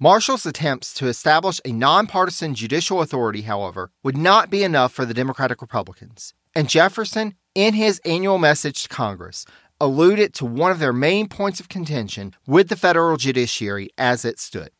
Marshall's 0.01 0.45
attempts 0.45 0.93
to 0.95 1.07
establish 1.07 1.61
a 1.65 1.71
nonpartisan 1.71 2.57
judicial 2.57 3.01
authority, 3.01 3.43
however, 3.43 3.93
would 4.03 4.17
not 4.17 4.51
be 4.51 4.65
enough 4.65 4.93
for 4.93 5.05
the 5.05 5.15
Democratic 5.15 5.63
Republicans, 5.63 6.35
and 6.55 6.69
Jefferson, 6.69 7.37
in 7.55 7.75
his 7.75 8.01
annual 8.05 8.39
message 8.39 8.83
to 8.83 8.89
Congress, 8.89 9.47
alluded 9.85 10.33
to 10.35 10.47
one 10.47 10.71
of 10.71 10.79
their 10.79 10.93
main 10.93 11.29
points 11.29 11.61
of 11.61 11.69
contention 11.69 12.35
with 12.47 12.69
the 12.69 12.77
federal 12.77 13.17
judiciary 13.17 13.91
as 13.99 14.25
it 14.25 14.39
stood. 14.39 14.71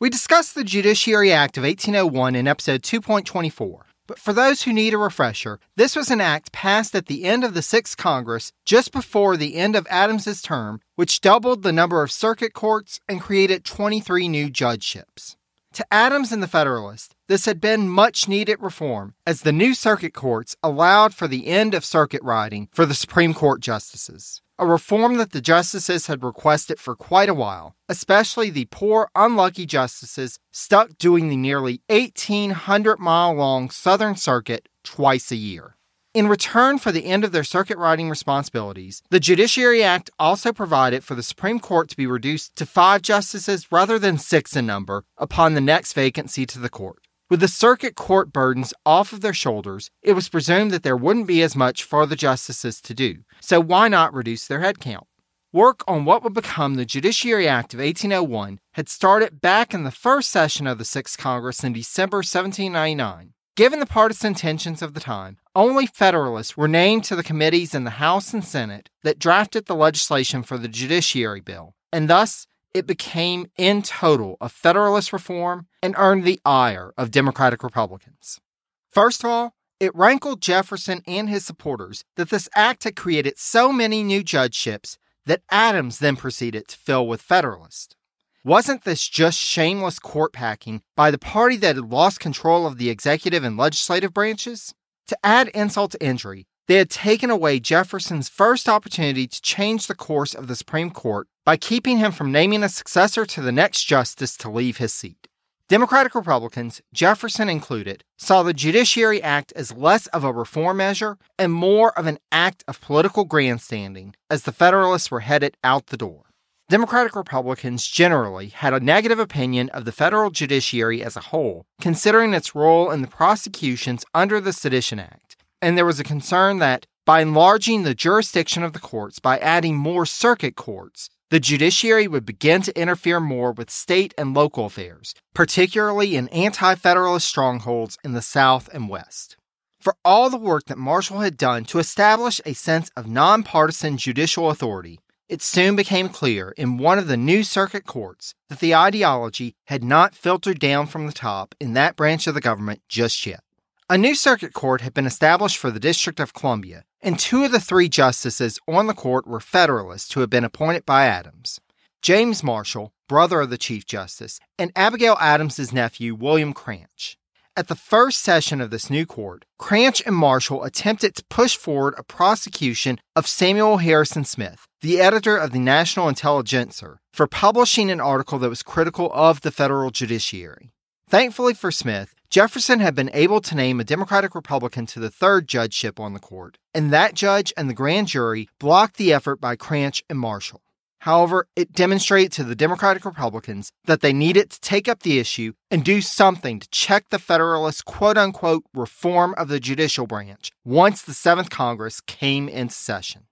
We 0.00 0.10
discussed 0.10 0.56
the 0.56 0.64
Judiciary 0.64 1.32
Act 1.32 1.56
of 1.56 1.62
1801 1.62 2.34
in 2.34 2.48
episode 2.48 2.82
2.24. 2.82 3.82
But 4.08 4.18
for 4.18 4.32
those 4.32 4.62
who 4.62 4.72
need 4.72 4.94
a 4.94 4.98
refresher, 4.98 5.60
this 5.76 5.94
was 5.94 6.10
an 6.10 6.20
act 6.20 6.50
passed 6.50 6.94
at 6.96 7.06
the 7.06 7.24
end 7.24 7.44
of 7.44 7.54
the 7.54 7.60
6th 7.60 7.96
Congress, 7.96 8.52
just 8.64 8.90
before 8.90 9.36
the 9.36 9.54
end 9.54 9.76
of 9.76 9.86
Adams's 9.88 10.42
term, 10.42 10.80
which 10.96 11.20
doubled 11.20 11.62
the 11.62 11.72
number 11.72 12.02
of 12.02 12.10
circuit 12.10 12.52
courts 12.52 12.98
and 13.08 13.20
created 13.20 13.64
23 13.64 14.28
new 14.28 14.50
judgeships. 14.50 15.36
To 15.74 15.86
Adams 15.90 16.32
and 16.32 16.42
the 16.42 16.48
Federalists, 16.48 17.14
this 17.28 17.46
had 17.46 17.58
been 17.58 17.88
much 17.88 18.28
needed 18.28 18.58
reform, 18.60 19.14
as 19.26 19.40
the 19.40 19.52
new 19.52 19.72
circuit 19.72 20.12
courts 20.12 20.54
allowed 20.62 21.14
for 21.14 21.26
the 21.26 21.46
end 21.46 21.72
of 21.72 21.82
circuit 21.82 22.22
riding 22.22 22.68
for 22.74 22.84
the 22.84 22.92
Supreme 22.92 23.32
Court 23.32 23.62
justices, 23.62 24.42
a 24.58 24.66
reform 24.66 25.16
that 25.16 25.32
the 25.32 25.40
justices 25.40 26.08
had 26.08 26.22
requested 26.22 26.78
for 26.78 26.94
quite 26.94 27.30
a 27.30 27.34
while, 27.34 27.74
especially 27.88 28.50
the 28.50 28.66
poor, 28.66 29.08
unlucky 29.14 29.64
justices 29.64 30.38
stuck 30.50 30.98
doing 30.98 31.30
the 31.30 31.38
nearly 31.38 31.80
1,800 31.86 32.98
mile 32.98 33.32
long 33.32 33.70
Southern 33.70 34.14
Circuit 34.14 34.68
twice 34.84 35.32
a 35.32 35.36
year. 35.36 35.76
In 36.14 36.28
return 36.28 36.76
for 36.76 36.92
the 36.92 37.06
end 37.06 37.24
of 37.24 37.32
their 37.32 37.42
circuit 37.42 37.78
riding 37.78 38.10
responsibilities, 38.10 39.02
the 39.08 39.18
Judiciary 39.18 39.82
Act 39.82 40.10
also 40.18 40.52
provided 40.52 41.02
for 41.02 41.14
the 41.14 41.22
Supreme 41.22 41.58
Court 41.58 41.88
to 41.88 41.96
be 41.96 42.06
reduced 42.06 42.54
to 42.56 42.66
five 42.66 43.00
justices 43.00 43.72
rather 43.72 43.98
than 43.98 44.18
six 44.18 44.54
in 44.54 44.66
number 44.66 45.04
upon 45.16 45.54
the 45.54 45.62
next 45.62 45.94
vacancy 45.94 46.44
to 46.44 46.58
the 46.58 46.68
court. 46.68 47.06
With 47.30 47.40
the 47.40 47.48
circuit 47.48 47.94
court 47.94 48.30
burdens 48.30 48.74
off 48.84 49.14
of 49.14 49.22
their 49.22 49.32
shoulders, 49.32 49.90
it 50.02 50.12
was 50.12 50.28
presumed 50.28 50.70
that 50.72 50.82
there 50.82 50.98
wouldn't 50.98 51.26
be 51.26 51.40
as 51.40 51.56
much 51.56 51.82
for 51.82 52.04
the 52.04 52.14
justices 52.14 52.82
to 52.82 52.92
do, 52.92 53.24
so 53.40 53.58
why 53.58 53.88
not 53.88 54.12
reduce 54.12 54.46
their 54.46 54.60
headcount? 54.60 55.06
Work 55.50 55.82
on 55.88 56.04
what 56.04 56.22
would 56.22 56.34
become 56.34 56.74
the 56.74 56.84
Judiciary 56.84 57.48
Act 57.48 57.72
of 57.72 57.80
1801 57.80 58.58
had 58.72 58.90
started 58.90 59.40
back 59.40 59.72
in 59.72 59.84
the 59.84 59.90
first 59.90 60.30
session 60.30 60.66
of 60.66 60.76
the 60.76 60.84
Sixth 60.84 61.16
Congress 61.16 61.64
in 61.64 61.72
December 61.72 62.18
1799. 62.18 63.32
Given 63.54 63.80
the 63.80 63.86
partisan 63.86 64.32
tensions 64.32 64.80
of 64.80 64.94
the 64.94 65.00
time, 65.00 65.36
only 65.54 65.84
Federalists 65.84 66.56
were 66.56 66.68
named 66.68 67.04
to 67.04 67.14
the 67.14 67.22
committees 67.22 67.74
in 67.74 67.84
the 67.84 67.90
House 67.90 68.32
and 68.32 68.42
Senate 68.42 68.88
that 69.02 69.18
drafted 69.18 69.66
the 69.66 69.74
legislation 69.74 70.42
for 70.42 70.56
the 70.56 70.68
Judiciary 70.68 71.42
Bill, 71.42 71.74
and 71.92 72.08
thus 72.08 72.46
it 72.72 72.86
became 72.86 73.50
in 73.58 73.82
total 73.82 74.38
a 74.40 74.48
Federalist 74.48 75.12
reform 75.12 75.66
and 75.82 75.94
earned 75.98 76.24
the 76.24 76.40
ire 76.46 76.94
of 76.96 77.10
Democratic 77.10 77.62
Republicans. 77.62 78.40
First 78.88 79.22
of 79.22 79.28
all, 79.28 79.54
it 79.78 79.94
rankled 79.94 80.40
Jefferson 80.40 81.02
and 81.06 81.28
his 81.28 81.44
supporters 81.44 82.04
that 82.16 82.30
this 82.30 82.48
act 82.54 82.84
had 82.84 82.96
created 82.96 83.38
so 83.38 83.70
many 83.70 84.02
new 84.02 84.22
judgeships 84.22 84.96
that 85.26 85.42
Adams 85.50 85.98
then 85.98 86.16
proceeded 86.16 86.68
to 86.68 86.78
fill 86.78 87.06
with 87.06 87.20
Federalists. 87.20 87.96
Wasn't 88.44 88.82
this 88.82 89.06
just 89.06 89.38
shameless 89.38 90.00
court 90.00 90.32
packing 90.32 90.82
by 90.96 91.12
the 91.12 91.18
party 91.18 91.56
that 91.58 91.76
had 91.76 91.90
lost 91.92 92.18
control 92.18 92.66
of 92.66 92.76
the 92.76 92.90
executive 92.90 93.44
and 93.44 93.56
legislative 93.56 94.12
branches? 94.12 94.74
To 95.06 95.18
add 95.22 95.46
insult 95.50 95.92
to 95.92 96.04
injury, 96.04 96.48
they 96.66 96.74
had 96.74 96.90
taken 96.90 97.30
away 97.30 97.60
Jefferson's 97.60 98.28
first 98.28 98.68
opportunity 98.68 99.28
to 99.28 99.42
change 99.42 99.86
the 99.86 99.94
course 99.94 100.34
of 100.34 100.48
the 100.48 100.56
Supreme 100.56 100.90
Court 100.90 101.28
by 101.44 101.56
keeping 101.56 101.98
him 101.98 102.10
from 102.10 102.32
naming 102.32 102.64
a 102.64 102.68
successor 102.68 103.24
to 103.26 103.42
the 103.42 103.52
next 103.52 103.84
justice 103.84 104.36
to 104.38 104.50
leave 104.50 104.78
his 104.78 104.92
seat. 104.92 105.28
Democratic 105.68 106.12
Republicans, 106.12 106.82
Jefferson 106.92 107.48
included, 107.48 108.02
saw 108.18 108.42
the 108.42 108.52
Judiciary 108.52 109.22
Act 109.22 109.52
as 109.54 109.72
less 109.72 110.08
of 110.08 110.24
a 110.24 110.32
reform 110.32 110.78
measure 110.78 111.16
and 111.38 111.52
more 111.52 111.96
of 111.96 112.08
an 112.08 112.18
act 112.32 112.64
of 112.66 112.80
political 112.80 113.24
grandstanding 113.24 114.16
as 114.28 114.42
the 114.42 114.52
Federalists 114.52 115.12
were 115.12 115.20
headed 115.20 115.56
out 115.62 115.86
the 115.86 115.96
door. 115.96 116.31
Democratic 116.72 117.14
Republicans 117.14 117.86
generally 117.86 118.48
had 118.48 118.72
a 118.72 118.80
negative 118.80 119.18
opinion 119.18 119.68
of 119.74 119.84
the 119.84 119.92
federal 119.92 120.30
judiciary 120.30 121.02
as 121.02 121.18
a 121.18 121.28
whole, 121.28 121.66
considering 121.82 122.32
its 122.32 122.54
role 122.54 122.90
in 122.90 123.02
the 123.02 123.08
prosecutions 123.08 124.06
under 124.14 124.40
the 124.40 124.54
Sedition 124.54 124.98
Act. 124.98 125.36
And 125.60 125.76
there 125.76 125.84
was 125.84 126.00
a 126.00 126.02
concern 126.02 126.60
that 126.60 126.86
by 127.04 127.20
enlarging 127.20 127.82
the 127.82 127.94
jurisdiction 127.94 128.62
of 128.62 128.72
the 128.72 128.78
courts 128.78 129.18
by 129.18 129.36
adding 129.40 129.76
more 129.76 130.06
circuit 130.06 130.56
courts, 130.56 131.10
the 131.28 131.38
judiciary 131.38 132.08
would 132.08 132.24
begin 132.24 132.62
to 132.62 132.80
interfere 132.80 133.20
more 133.20 133.52
with 133.52 133.68
state 133.68 134.14
and 134.16 134.32
local 134.32 134.64
affairs, 134.64 135.14
particularly 135.34 136.16
in 136.16 136.28
anti 136.28 136.74
federalist 136.74 137.28
strongholds 137.28 137.98
in 138.02 138.14
the 138.14 138.22
South 138.22 138.70
and 138.72 138.88
West. 138.88 139.36
for 139.78 139.96
all 140.04 140.30
the 140.30 140.38
work 140.38 140.64
that 140.66 140.78
Marshall 140.78 141.20
had 141.20 141.36
done 141.36 141.64
to 141.64 141.80
establish 141.80 142.40
a 142.46 142.54
sense 142.54 142.88
of 142.96 143.08
nonpartisan 143.08 143.98
judicial 143.98 144.48
authority, 144.48 145.00
it 145.32 145.40
soon 145.40 145.74
became 145.74 146.10
clear 146.10 146.50
in 146.58 146.76
one 146.76 146.98
of 146.98 147.06
the 147.06 147.16
new 147.16 147.42
circuit 147.42 147.86
courts 147.86 148.34
that 148.50 148.60
the 148.60 148.74
ideology 148.74 149.54
had 149.64 149.82
not 149.82 150.14
filtered 150.14 150.58
down 150.60 150.86
from 150.86 151.06
the 151.06 151.12
top 151.12 151.54
in 151.58 151.72
that 151.72 151.96
branch 151.96 152.26
of 152.26 152.34
the 152.34 152.40
government 152.42 152.82
just 152.86 153.24
yet. 153.24 153.40
A 153.88 153.96
new 153.96 154.14
circuit 154.14 154.52
court 154.52 154.82
had 154.82 154.92
been 154.92 155.06
established 155.06 155.56
for 155.56 155.70
the 155.70 155.80
District 155.80 156.20
of 156.20 156.34
Columbia, 156.34 156.84
and 157.00 157.18
two 157.18 157.44
of 157.44 157.50
the 157.50 157.60
three 157.60 157.88
justices 157.88 158.60
on 158.68 158.88
the 158.88 158.92
court 158.92 159.26
were 159.26 159.40
Federalists 159.40 160.12
who 160.12 160.20
had 160.20 160.28
been 160.28 160.44
appointed 160.44 160.84
by 160.84 161.06
Adams. 161.06 161.58
James 162.02 162.42
Marshall, 162.42 162.92
brother 163.08 163.40
of 163.40 163.48
the 163.48 163.56
Chief 163.56 163.86
Justice, 163.86 164.38
and 164.58 164.70
Abigail 164.76 165.16
Adams's 165.18 165.72
nephew, 165.72 166.14
William 166.14 166.52
Cranch. 166.52 167.16
At 167.54 167.68
the 167.68 167.74
first 167.74 168.22
session 168.22 168.62
of 168.62 168.70
this 168.70 168.88
new 168.88 169.04
court, 169.04 169.44
Cranch 169.58 170.02
and 170.06 170.16
Marshall 170.16 170.64
attempted 170.64 171.14
to 171.14 171.24
push 171.26 171.54
forward 171.54 171.94
a 171.98 172.02
prosecution 172.02 172.98
of 173.14 173.26
Samuel 173.26 173.76
Harrison 173.76 174.24
Smith, 174.24 174.66
the 174.80 174.98
editor 174.98 175.36
of 175.36 175.52
the 175.52 175.58
National 175.58 176.08
Intelligencer, 176.08 177.00
for 177.12 177.26
publishing 177.26 177.90
an 177.90 178.00
article 178.00 178.38
that 178.38 178.48
was 178.48 178.62
critical 178.62 179.12
of 179.12 179.42
the 179.42 179.50
federal 179.50 179.90
judiciary. 179.90 180.72
Thankfully 181.10 181.52
for 181.52 181.70
Smith, 181.70 182.14
Jefferson 182.30 182.80
had 182.80 182.94
been 182.94 183.10
able 183.12 183.42
to 183.42 183.54
name 183.54 183.80
a 183.80 183.84
Democratic 183.84 184.34
Republican 184.34 184.86
to 184.86 184.98
the 184.98 185.10
third 185.10 185.46
judgeship 185.46 186.00
on 186.00 186.14
the 186.14 186.20
court, 186.20 186.56
and 186.72 186.90
that 186.90 187.12
judge 187.12 187.52
and 187.54 187.68
the 187.68 187.74
grand 187.74 188.08
jury 188.08 188.48
blocked 188.58 188.96
the 188.96 189.12
effort 189.12 189.42
by 189.42 189.56
Cranch 189.56 190.02
and 190.08 190.18
Marshall. 190.18 190.62
However, 191.02 191.48
it 191.56 191.72
demonstrated 191.72 192.30
to 192.32 192.44
the 192.44 192.54
Democratic 192.54 193.04
Republicans 193.04 193.72
that 193.86 194.02
they 194.02 194.12
needed 194.12 194.50
to 194.50 194.60
take 194.60 194.88
up 194.88 195.02
the 195.02 195.18
issue 195.18 195.54
and 195.68 195.84
do 195.84 196.00
something 196.00 196.60
to 196.60 196.68
check 196.70 197.06
the 197.10 197.18
Federalist 197.18 197.84
quote 197.84 198.16
unquote 198.16 198.62
reform 198.72 199.34
of 199.36 199.48
the 199.48 199.58
judicial 199.58 200.06
branch 200.06 200.52
once 200.64 201.02
the 201.02 201.12
Seventh 201.12 201.50
Congress 201.50 202.00
came 202.00 202.48
into 202.48 202.76
session. 202.76 203.22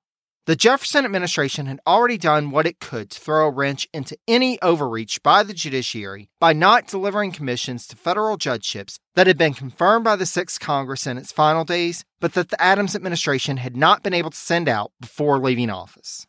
The 0.47 0.57
Jefferson 0.57 1.05
administration 1.05 1.67
had 1.67 1.79
already 1.87 2.19
done 2.19 2.51
what 2.51 2.67
it 2.67 2.81
could 2.81 3.09
to 3.11 3.21
throw 3.21 3.47
a 3.47 3.53
wrench 3.53 3.87
into 3.95 4.19
any 4.27 4.61
overreach 4.63 5.23
by 5.23 5.45
the 5.45 5.55
judiciary 5.55 6.29
by 6.41 6.53
not 6.53 6.89
delivering 6.89 7.31
commissions 7.31 7.87
to 7.87 7.95
federal 7.95 8.37
judgeships 8.37 8.99
that 9.15 9.29
had 9.29 9.39
been 9.39 9.55
confirmed 9.55 10.05
by 10.05 10.17
the 10.17 10.27
Sixth 10.27 10.59
Congress 10.59 11.07
in 11.07 11.17
its 11.17 11.31
final 11.31 11.65
days, 11.65 12.05
but 12.19 12.33
that 12.33 12.49
the 12.49 12.61
Adams 12.61 12.97
administration 12.97 13.59
had 13.59 13.77
not 13.77 14.03
been 14.03 14.15
able 14.15 14.31
to 14.31 14.37
send 14.37 14.69
out 14.69 14.91
before 15.01 15.39
leaving 15.39 15.71
office. 15.71 16.27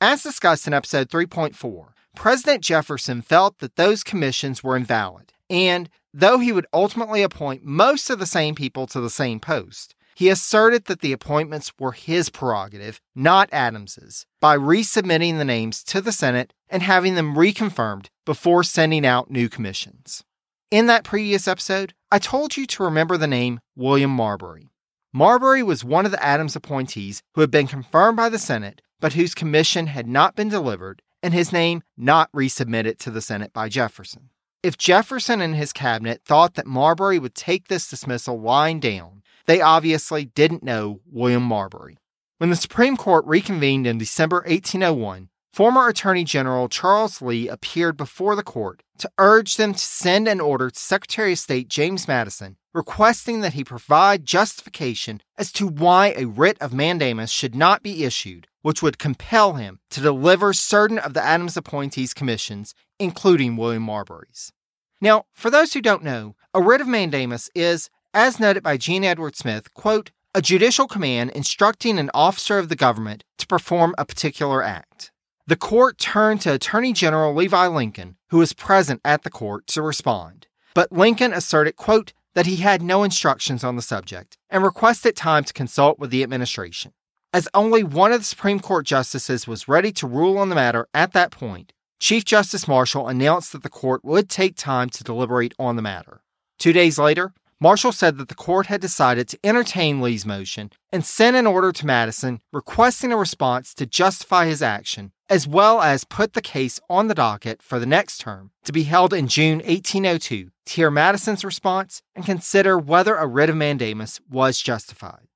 As 0.00 0.22
discussed 0.22 0.66
in 0.66 0.74
episode 0.74 1.08
3.4, 1.08 1.88
President 2.14 2.62
Jefferson 2.62 3.22
felt 3.22 3.60
that 3.60 3.76
those 3.76 4.04
commissions 4.04 4.62
were 4.62 4.76
invalid, 4.76 5.32
and 5.48 5.88
though 6.12 6.38
he 6.38 6.52
would 6.52 6.66
ultimately 6.70 7.22
appoint 7.22 7.64
most 7.64 8.10
of 8.10 8.18
the 8.18 8.26
same 8.26 8.54
people 8.54 8.86
to 8.88 9.00
the 9.00 9.08
same 9.08 9.40
post, 9.40 9.94
he 10.14 10.28
asserted 10.28 10.84
that 10.84 11.00
the 11.00 11.12
appointments 11.12 11.72
were 11.78 11.92
his 11.92 12.28
prerogative, 12.28 13.00
not 13.14 13.48
Adams's, 13.52 14.26
by 14.38 14.54
resubmitting 14.54 15.38
the 15.38 15.46
names 15.46 15.82
to 15.84 16.02
the 16.02 16.12
Senate 16.12 16.52
and 16.68 16.82
having 16.82 17.14
them 17.14 17.34
reconfirmed 17.34 18.08
before 18.26 18.64
sending 18.64 19.06
out 19.06 19.30
new 19.30 19.48
commissions. 19.48 20.24
In 20.70 20.88
that 20.88 21.04
previous 21.04 21.48
episode, 21.48 21.94
I 22.12 22.18
told 22.18 22.58
you 22.58 22.66
to 22.66 22.82
remember 22.82 23.16
the 23.16 23.26
name 23.26 23.60
William 23.74 24.10
Marbury. 24.10 24.68
Marbury 25.14 25.62
was 25.62 25.82
one 25.82 26.04
of 26.04 26.12
the 26.12 26.22
Adams 26.22 26.54
appointees 26.54 27.22
who 27.34 27.40
had 27.40 27.50
been 27.50 27.66
confirmed 27.66 28.18
by 28.18 28.28
the 28.28 28.38
Senate 28.38 28.82
but 29.00 29.14
whose 29.14 29.34
commission 29.34 29.86
had 29.86 30.06
not 30.06 30.34
been 30.34 30.48
delivered 30.48 31.02
and 31.22 31.34
his 31.34 31.52
name 31.52 31.82
not 31.96 32.30
resubmitted 32.32 32.98
to 32.98 33.10
the 33.10 33.20
Senate 33.20 33.52
by 33.52 33.68
Jefferson. 33.68 34.30
If 34.62 34.78
Jefferson 34.78 35.40
and 35.40 35.54
his 35.54 35.72
cabinet 35.72 36.22
thought 36.24 36.54
that 36.54 36.66
Marbury 36.66 37.18
would 37.18 37.34
take 37.34 37.68
this 37.68 37.88
dismissal 37.88 38.40
lying 38.40 38.80
down, 38.80 39.22
they 39.46 39.60
obviously 39.60 40.24
didn't 40.24 40.62
know 40.62 41.00
William 41.10 41.42
Marbury. 41.42 41.98
When 42.38 42.50
the 42.50 42.56
Supreme 42.56 42.96
Court 42.96 43.24
reconvened 43.26 43.86
in 43.86 43.98
December 43.98 44.38
1801, 44.46 45.28
former 45.52 45.88
Attorney 45.88 46.24
General 46.24 46.68
Charles 46.68 47.22
Lee 47.22 47.48
appeared 47.48 47.96
before 47.96 48.36
the 48.36 48.42
court 48.42 48.82
to 48.98 49.10
urge 49.18 49.56
them 49.56 49.72
to 49.72 49.78
send 49.78 50.28
an 50.28 50.40
order 50.40 50.70
to 50.70 50.78
Secretary 50.78 51.32
of 51.32 51.38
State 51.38 51.68
James 51.68 52.06
Madison 52.06 52.56
requesting 52.76 53.40
that 53.40 53.54
he 53.54 53.64
provide 53.64 54.26
justification 54.26 55.22
as 55.38 55.50
to 55.50 55.66
why 55.66 56.12
a 56.14 56.26
writ 56.26 56.58
of 56.60 56.74
mandamus 56.74 57.30
should 57.30 57.54
not 57.54 57.82
be 57.82 58.04
issued, 58.04 58.46
which 58.66 58.82
would 58.82 58.98
compel 58.98 59.52
him 59.52 59.78
to 59.88 60.00
deliver 60.00 60.52
certain 60.52 60.98
of 60.98 61.14
the 61.14 61.24
Adams 61.24 61.56
appointees' 61.56 62.12
commissions, 62.12 62.74
including 62.98 63.56
William 63.56 63.84
Marbury's. 63.84 64.52
Now, 65.00 65.26
for 65.32 65.50
those 65.50 65.72
who 65.72 65.80
don't 65.80 66.02
know, 66.02 66.34
a 66.52 66.60
writ 66.60 66.80
of 66.80 66.88
mandamus 66.88 67.48
is, 67.54 67.90
as 68.12 68.40
noted 68.40 68.64
by 68.64 68.76
Jean 68.76 69.04
Edward 69.04 69.36
Smith, 69.36 69.72
quote, 69.72 70.10
a 70.34 70.42
judicial 70.42 70.88
command 70.88 71.30
instructing 71.30 71.96
an 71.96 72.10
officer 72.12 72.58
of 72.58 72.68
the 72.68 72.74
government 72.74 73.22
to 73.38 73.46
perform 73.46 73.94
a 73.98 74.04
particular 74.04 74.64
act. 74.64 75.12
The 75.46 75.54
court 75.54 75.98
turned 75.98 76.40
to 76.40 76.54
Attorney 76.54 76.92
General 76.92 77.32
Levi 77.32 77.68
Lincoln, 77.68 78.16
who 78.30 78.38
was 78.38 78.52
present 78.52 79.00
at 79.04 79.22
the 79.22 79.30
court, 79.30 79.68
to 79.68 79.80
respond. 79.80 80.48
But 80.74 80.90
Lincoln 80.90 81.32
asserted, 81.32 81.76
quote, 81.76 82.14
that 82.34 82.46
he 82.46 82.56
had 82.56 82.82
no 82.82 83.04
instructions 83.04 83.62
on 83.62 83.76
the 83.76 83.80
subject 83.80 84.38
and 84.50 84.64
requested 84.64 85.14
time 85.14 85.44
to 85.44 85.52
consult 85.52 86.00
with 86.00 86.10
the 86.10 86.24
administration. 86.24 86.94
As 87.32 87.48
only 87.52 87.82
one 87.82 88.12
of 88.12 88.20
the 88.20 88.24
Supreme 88.24 88.60
Court 88.60 88.86
justices 88.86 89.46
was 89.46 89.68
ready 89.68 89.92
to 89.92 90.06
rule 90.06 90.38
on 90.38 90.48
the 90.48 90.54
matter 90.54 90.88
at 90.94 91.12
that 91.12 91.30
point, 91.30 91.72
Chief 91.98 92.24
Justice 92.24 92.68
Marshall 92.68 93.08
announced 93.08 93.52
that 93.52 93.62
the 93.62 93.68
court 93.68 94.04
would 94.04 94.28
take 94.28 94.56
time 94.56 94.88
to 94.90 95.04
deliberate 95.04 95.54
on 95.58 95.76
the 95.76 95.82
matter. 95.82 96.20
Two 96.58 96.72
days 96.72 96.98
later, 96.98 97.32
Marshall 97.58 97.92
said 97.92 98.18
that 98.18 98.28
the 98.28 98.34
court 98.34 98.66
had 98.66 98.82
decided 98.82 99.28
to 99.28 99.38
entertain 99.42 100.02
Lee's 100.02 100.26
motion 100.26 100.70
and 100.92 101.06
sent 101.06 101.36
an 101.36 101.46
order 101.46 101.72
to 101.72 101.86
Madison 101.86 102.40
requesting 102.52 103.12
a 103.12 103.16
response 103.16 103.72
to 103.74 103.86
justify 103.86 104.44
his 104.44 104.60
action, 104.60 105.12
as 105.30 105.48
well 105.48 105.80
as 105.80 106.04
put 106.04 106.34
the 106.34 106.42
case 106.42 106.78
on 106.90 107.08
the 107.08 107.14
docket 107.14 107.62
for 107.62 107.78
the 107.78 107.86
next 107.86 108.18
term 108.18 108.50
to 108.64 108.72
be 108.72 108.82
held 108.82 109.14
in 109.14 109.26
June 109.26 109.58
1802 109.58 110.50
to 110.66 110.72
hear 110.72 110.90
Madison's 110.90 111.44
response 111.44 112.02
and 112.14 112.26
consider 112.26 112.78
whether 112.78 113.16
a 113.16 113.26
writ 113.26 113.48
of 113.48 113.56
mandamus 113.56 114.20
was 114.28 114.60
justified. 114.60 115.28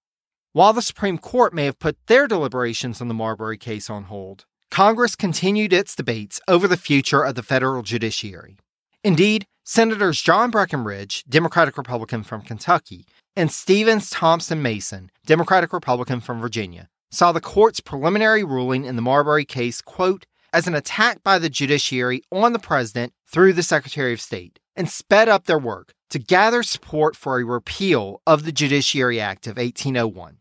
While 0.52 0.72
the 0.72 0.82
Supreme 0.82 1.16
Court 1.16 1.54
may 1.54 1.66
have 1.66 1.78
put 1.78 1.96
their 2.08 2.26
deliberations 2.26 3.00
on 3.00 3.06
the 3.06 3.14
Marbury 3.14 3.56
case 3.56 3.88
on 3.88 4.04
hold, 4.04 4.46
Congress 4.68 5.14
continued 5.14 5.72
its 5.72 5.94
debates 5.94 6.40
over 6.48 6.66
the 6.66 6.76
future 6.76 7.22
of 7.22 7.36
the 7.36 7.44
federal 7.44 7.82
judiciary. 7.82 8.58
Indeed, 9.04 9.46
Senators 9.62 10.20
John 10.20 10.50
Breckinridge, 10.50 11.22
Democratic 11.28 11.78
Republican 11.78 12.24
from 12.24 12.42
Kentucky, 12.42 13.06
and 13.36 13.52
Stevens 13.52 14.10
Thompson 14.10 14.60
Mason, 14.60 15.12
Democratic 15.24 15.72
Republican 15.72 16.20
from 16.20 16.40
Virginia, 16.40 16.88
saw 17.12 17.30
the 17.30 17.40
court's 17.40 17.78
preliminary 17.78 18.42
ruling 18.42 18.84
in 18.84 18.96
the 18.96 19.02
Marbury 19.02 19.44
case, 19.44 19.80
quote, 19.80 20.26
as 20.52 20.66
an 20.66 20.74
attack 20.74 21.22
by 21.22 21.38
the 21.38 21.48
judiciary 21.48 22.22
on 22.32 22.52
the 22.52 22.58
president 22.58 23.12
through 23.28 23.52
the 23.52 23.62
Secretary 23.62 24.12
of 24.12 24.20
State, 24.20 24.58
and 24.74 24.90
sped 24.90 25.28
up 25.28 25.44
their 25.44 25.60
work 25.60 25.94
to 26.08 26.18
gather 26.18 26.64
support 26.64 27.14
for 27.14 27.38
a 27.38 27.44
repeal 27.44 28.20
of 28.26 28.44
the 28.44 28.50
Judiciary 28.50 29.20
Act 29.20 29.46
of 29.46 29.56
1801. 29.56 30.39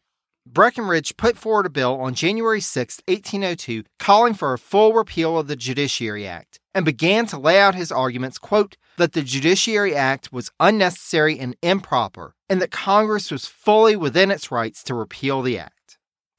Breckinridge 0.51 1.15
put 1.15 1.37
forward 1.37 1.67
a 1.67 1.69
bill 1.69 2.01
on 2.01 2.15
January 2.15 2.59
6, 2.59 3.01
1802, 3.07 3.83
calling 3.99 4.33
for 4.33 4.51
a 4.51 4.57
full 4.57 4.93
repeal 4.93 5.37
of 5.37 5.47
the 5.47 5.55
Judiciary 5.55 6.25
Act, 6.25 6.59
and 6.73 6.83
began 6.83 7.27
to 7.27 7.37
lay 7.37 7.59
out 7.59 7.75
his 7.75 7.91
arguments, 7.91 8.39
quote, 8.39 8.75
that 8.97 9.13
the 9.13 9.21
Judiciary 9.21 9.95
Act 9.95 10.33
was 10.33 10.51
unnecessary 10.59 11.37
and 11.37 11.55
improper, 11.61 12.33
and 12.49 12.59
that 12.61 12.71
Congress 12.71 13.29
was 13.29 13.45
fully 13.45 13.95
within 13.95 14.31
its 14.31 14.51
rights 14.51 14.83
to 14.85 14.95
repeal 14.95 15.43
the 15.43 15.59
act. 15.59 15.78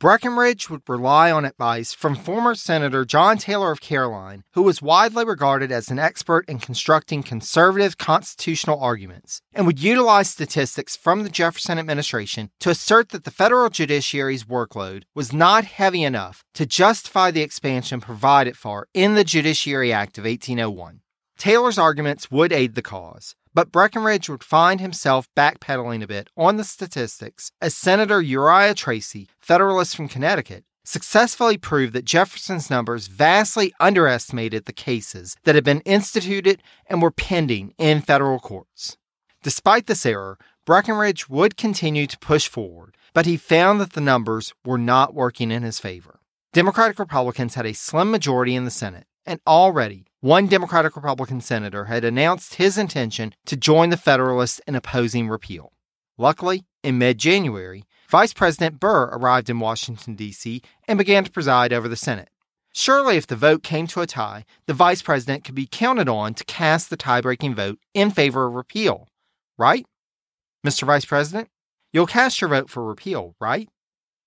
Breckinridge 0.00 0.70
would 0.70 0.80
rely 0.88 1.30
on 1.30 1.44
advice 1.44 1.92
from 1.92 2.16
former 2.16 2.54
Senator 2.54 3.04
John 3.04 3.36
Taylor 3.36 3.70
of 3.70 3.82
Caroline, 3.82 4.44
who 4.54 4.62
was 4.62 4.80
widely 4.80 5.26
regarded 5.26 5.70
as 5.70 5.90
an 5.90 5.98
expert 5.98 6.48
in 6.48 6.58
constructing 6.58 7.22
conservative 7.22 7.98
constitutional 7.98 8.80
arguments, 8.80 9.42
and 9.52 9.66
would 9.66 9.78
utilize 9.78 10.30
statistics 10.30 10.96
from 10.96 11.22
the 11.22 11.28
Jefferson 11.28 11.78
administration 11.78 12.48
to 12.60 12.70
assert 12.70 13.10
that 13.10 13.24
the 13.24 13.30
federal 13.30 13.68
judiciary's 13.68 14.44
workload 14.44 15.02
was 15.14 15.34
not 15.34 15.66
heavy 15.66 16.02
enough 16.02 16.44
to 16.54 16.64
justify 16.64 17.30
the 17.30 17.42
expansion 17.42 18.00
provided 18.00 18.56
for 18.56 18.88
in 18.94 19.12
the 19.12 19.24
Judiciary 19.24 19.92
Act 19.92 20.16
of 20.16 20.24
1801. 20.24 21.00
Taylor's 21.36 21.78
arguments 21.78 22.30
would 22.30 22.54
aid 22.54 22.74
the 22.74 22.80
cause, 22.80 23.34
but 23.54 23.72
Breckinridge 23.72 24.28
would 24.28 24.44
find 24.44 24.80
himself 24.80 25.28
backpedaling 25.36 26.02
a 26.02 26.06
bit 26.06 26.28
on 26.36 26.56
the 26.56 26.64
statistics 26.64 27.52
as 27.60 27.74
Senator 27.74 28.20
Uriah 28.20 28.74
Tracy, 28.74 29.28
Federalist 29.40 29.96
from 29.96 30.08
Connecticut, 30.08 30.64
successfully 30.84 31.58
proved 31.58 31.92
that 31.92 32.04
Jefferson's 32.04 32.70
numbers 32.70 33.06
vastly 33.06 33.72
underestimated 33.80 34.64
the 34.64 34.72
cases 34.72 35.36
that 35.44 35.54
had 35.54 35.64
been 35.64 35.80
instituted 35.80 36.62
and 36.86 37.02
were 37.02 37.10
pending 37.10 37.74
in 37.78 38.00
federal 38.00 38.38
courts. 38.38 38.96
Despite 39.42 39.86
this 39.86 40.04
error, 40.04 40.38
Breckinridge 40.66 41.28
would 41.28 41.56
continue 41.56 42.06
to 42.06 42.18
push 42.18 42.48
forward, 42.48 42.96
but 43.14 43.26
he 43.26 43.36
found 43.36 43.80
that 43.80 43.92
the 43.92 44.00
numbers 44.00 44.52
were 44.64 44.78
not 44.78 45.14
working 45.14 45.50
in 45.50 45.62
his 45.62 45.78
favor. 45.78 46.20
Democratic 46.52 46.98
Republicans 46.98 47.54
had 47.54 47.66
a 47.66 47.72
slim 47.72 48.10
majority 48.10 48.54
in 48.54 48.64
the 48.64 48.70
Senate, 48.70 49.06
and 49.24 49.40
already 49.46 50.06
one 50.20 50.46
Democratic 50.46 50.96
Republican 50.96 51.40
senator 51.40 51.86
had 51.86 52.04
announced 52.04 52.56
his 52.56 52.76
intention 52.76 53.34
to 53.46 53.56
join 53.56 53.88
the 53.88 53.96
Federalists 53.96 54.60
in 54.66 54.74
opposing 54.74 55.28
repeal. 55.28 55.72
Luckily, 56.18 56.66
in 56.82 56.98
mid 56.98 57.16
January, 57.16 57.84
Vice 58.10 58.34
President 58.34 58.78
Burr 58.78 59.04
arrived 59.04 59.48
in 59.48 59.60
Washington, 59.60 60.16
D.C., 60.16 60.60
and 60.86 60.98
began 60.98 61.24
to 61.24 61.30
preside 61.30 61.72
over 61.72 61.88
the 61.88 61.96
Senate. 61.96 62.28
Surely, 62.72 63.16
if 63.16 63.26
the 63.26 63.34
vote 63.34 63.62
came 63.62 63.86
to 63.86 64.02
a 64.02 64.06
tie, 64.06 64.44
the 64.66 64.74
vice 64.74 65.02
president 65.02 65.42
could 65.42 65.54
be 65.54 65.66
counted 65.66 66.08
on 66.08 66.34
to 66.34 66.44
cast 66.44 66.88
the 66.88 66.96
tie 66.96 67.20
breaking 67.20 67.54
vote 67.54 67.78
in 67.94 68.10
favor 68.10 68.46
of 68.46 68.54
repeal, 68.54 69.08
right? 69.58 69.86
Mr. 70.64 70.84
Vice 70.84 71.04
President, 71.04 71.48
you'll 71.92 72.06
cast 72.06 72.40
your 72.40 72.50
vote 72.50 72.70
for 72.70 72.84
repeal, 72.84 73.34
right? 73.40 73.68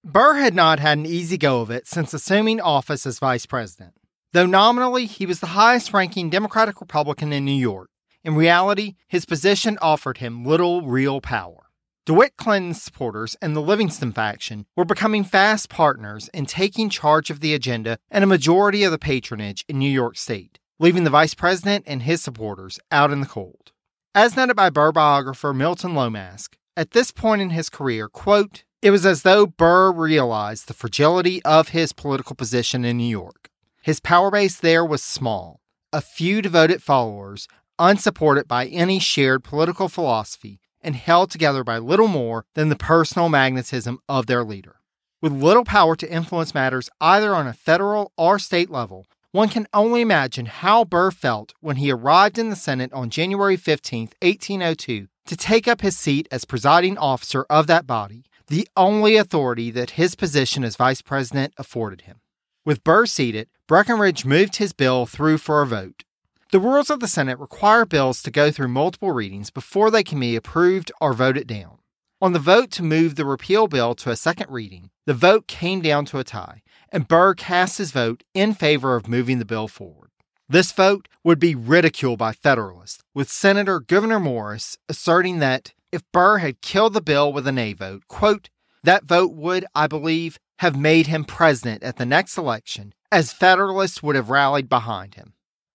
Burr 0.04 0.34
had 0.34 0.56
not 0.56 0.80
had 0.80 0.98
an 0.98 1.06
easy 1.06 1.38
go 1.38 1.62
of 1.62 1.70
it 1.70 1.88
since 1.88 2.14
assuming 2.14 2.60
office 2.60 3.06
as 3.06 3.20
vice 3.20 3.46
president. 3.46 3.94
Though 4.34 4.48
nominally 4.48 5.06
he 5.06 5.28
was 5.28 5.40
the 5.40 5.54
highest 5.54 5.94
ranking 5.94 6.32
Democratic 6.32 6.82
Republican 6.82 7.32
in 7.32 7.46
New 7.46 7.52
York, 7.52 7.92
in 8.24 8.34
reality, 8.34 8.96
his 9.08 9.26
position 9.26 9.78
offered 9.80 10.18
him 10.18 10.44
little 10.44 10.82
real 10.82 11.22
power. 11.22 11.70
DeWitt 12.08 12.36
Clinton's 12.36 12.82
supporters 12.82 13.36
and 13.44 13.56
the 13.56 13.62
Livingston 13.62 14.12
faction 14.12 14.66
were 14.76 14.86
becoming 14.86 15.24
fast 15.24 15.70
partners 15.70 16.30
in 16.34 16.48
taking 16.48 16.90
charge 16.90 17.30
of 17.30 17.42
the 17.42 17.54
agenda 17.54 18.00
and 18.10 18.24
a 18.24 18.28
majority 18.28 18.84
of 18.84 18.92
the 18.92 18.98
patronage 18.98 19.64
in 19.70 19.78
New 19.78 19.90
York 19.90 20.18
State, 20.18 20.58
leaving 20.80 21.04
the 21.04 21.12
vice 21.12 21.36
president 21.36 21.84
and 21.86 22.02
his 22.02 22.24
supporters 22.24 22.80
out 22.92 23.12
in 23.12 23.20
the 23.20 23.28
cold. 23.28 23.72
As 24.16 24.36
noted 24.36 24.56
by 24.56 24.72
Burr 24.72 24.92
biographer 24.92 25.54
Milton 25.54 25.94
Lomask, 25.94 26.56
at 26.76 26.92
this 26.92 27.12
point 27.12 27.42
in 27.42 27.52
his 27.52 27.70
career, 27.70 28.10
quote, 28.10 28.64
it 28.82 28.90
was 28.90 29.06
as 29.06 29.22
though 29.22 29.46
Burr 29.46 29.92
realized 29.92 30.68
the 30.68 30.74
fragility 30.74 31.40
of 31.44 31.70
his 31.70 31.94
political 31.94 32.36
position 32.36 32.84
in 32.84 32.98
New 32.98 33.04
York. 33.04 33.50
His 33.84 34.00
power 34.00 34.32
base 34.32 34.56
there 34.56 34.86
was 34.86 35.04
small, 35.04 35.60
a 35.92 36.00
few 36.00 36.42
devoted 36.42 36.82
followers, 36.82 37.50
unsupported 37.78 38.48
by 38.48 38.68
any 38.68 38.98
shared 38.98 39.44
political 39.44 39.90
philosophy, 39.90 40.62
and 40.80 40.96
held 40.96 41.30
together 41.30 41.66
by 41.66 41.80
little 41.80 42.08
more 42.08 42.46
than 42.56 42.70
the 42.70 42.78
personal 42.78 43.28
magnetism 43.28 44.00
of 44.08 44.26
their 44.26 44.46
leader. 44.46 44.78
With 45.22 45.34
little 45.34 45.66
power 45.66 45.98
to 45.98 46.10
influence 46.10 46.54
matters 46.54 46.90
either 47.02 47.36
on 47.36 47.46
a 47.46 47.52
federal 47.52 48.14
or 48.18 48.40
state 48.40 48.70
level, 48.70 49.06
one 49.34 49.50
can 49.50 49.68
only 49.74 50.00
imagine 50.00 50.46
how 50.46 50.86
Burr 50.86 51.12
felt 51.12 51.54
when 51.60 51.76
he 51.76 51.92
arrived 51.92 52.40
in 52.40 52.50
the 52.50 52.56
Senate 52.56 52.94
on 52.94 53.10
January 53.10 53.58
15, 53.58 54.12
1802, 54.22 55.08
to 55.26 55.36
take 55.36 55.68
up 55.68 55.82
his 55.82 55.98
seat 55.98 56.30
as 56.32 56.46
presiding 56.46 56.98
officer 56.98 57.46
of 57.50 57.68
that 57.68 57.86
body, 57.86 58.24
the 58.48 58.66
only 58.78 59.18
authority 59.18 59.72
that 59.72 59.92
his 59.92 60.16
position 60.16 60.64
as 60.64 60.78
vice 60.78 61.02
president 61.02 61.54
afforded 61.58 62.02
him. 62.02 62.22
With 62.66 62.86
Burr 62.86 63.06
seated, 63.06 63.50
Breckinridge 63.66 64.26
moved 64.26 64.58
his 64.58 64.74
bill 64.74 65.06
through 65.06 65.38
for 65.38 65.62
a 65.62 65.66
vote. 65.66 66.04
The 66.52 66.60
rules 66.60 66.90
of 66.90 67.00
the 67.00 67.08
Senate 67.08 67.40
require 67.40 67.86
bills 67.86 68.22
to 68.24 68.32
go 68.32 68.52
through 68.52 68.68
multiple 68.68 69.14
readings 69.14 69.50
before 69.50 69.90
they 69.90 70.04
can 70.04 70.20
be 70.20 70.36
approved 70.36 70.92
or 71.00 71.14
voted 71.14 71.48
down. 71.48 71.78
On 72.22 72.34
the 72.34 72.40
vote 72.40 72.72
to 72.72 72.84
move 72.84 73.16
the 73.16 73.26
repeal 73.26 73.68
bill 73.68 73.96
to 73.96 74.12
a 74.12 74.18
second 74.18 74.52
reading, 74.52 74.90
the 75.06 75.14
vote 75.14 75.48
came 75.48 75.80
down 75.80 76.04
to 76.06 76.20
a 76.20 76.26
tie, 76.26 76.62
and 76.92 77.08
Burr 77.08 77.36
cast 77.36 77.78
his 77.78 77.92
vote 77.92 78.24
in 78.34 78.54
favor 78.54 78.98
of 78.98 79.08
moving 79.08 79.40
the 79.40 79.46
bill 79.46 79.70
forward. 79.70 80.10
This 80.50 80.74
vote 80.74 81.08
would 81.24 81.40
be 81.40 81.56
ridiculed 81.56 82.20
by 82.20 82.34
Federalists, 82.34 83.02
with 83.14 83.30
Senator 83.30 83.80
Gouverneur 83.80 84.20
Morris 84.20 84.78
asserting 84.90 85.40
that 85.40 85.74
if 85.94 86.04
Burr 86.12 86.40
had 86.40 86.60
killed 86.60 86.94
the 86.94 87.02
bill 87.02 87.32
with 87.32 87.48
a 87.48 87.52
nay 87.54 87.72
vote, 87.72 88.04
quote, 88.10 88.50
that 88.84 89.06
vote 89.06 89.32
would, 89.34 89.66
I 89.74 89.88
believe, 89.88 90.38
have 90.60 90.78
made 90.78 91.08
him 91.08 91.24
president 91.24 91.84
at 91.84 91.96
the 91.96 92.06
next 92.06 92.38
election, 92.38 92.94
as 93.14 93.32
Federalists 93.32 94.02
would 94.02 94.16
have 94.16 94.32
rallied 94.32 94.68
behind 94.68 95.14
him. 95.14 95.34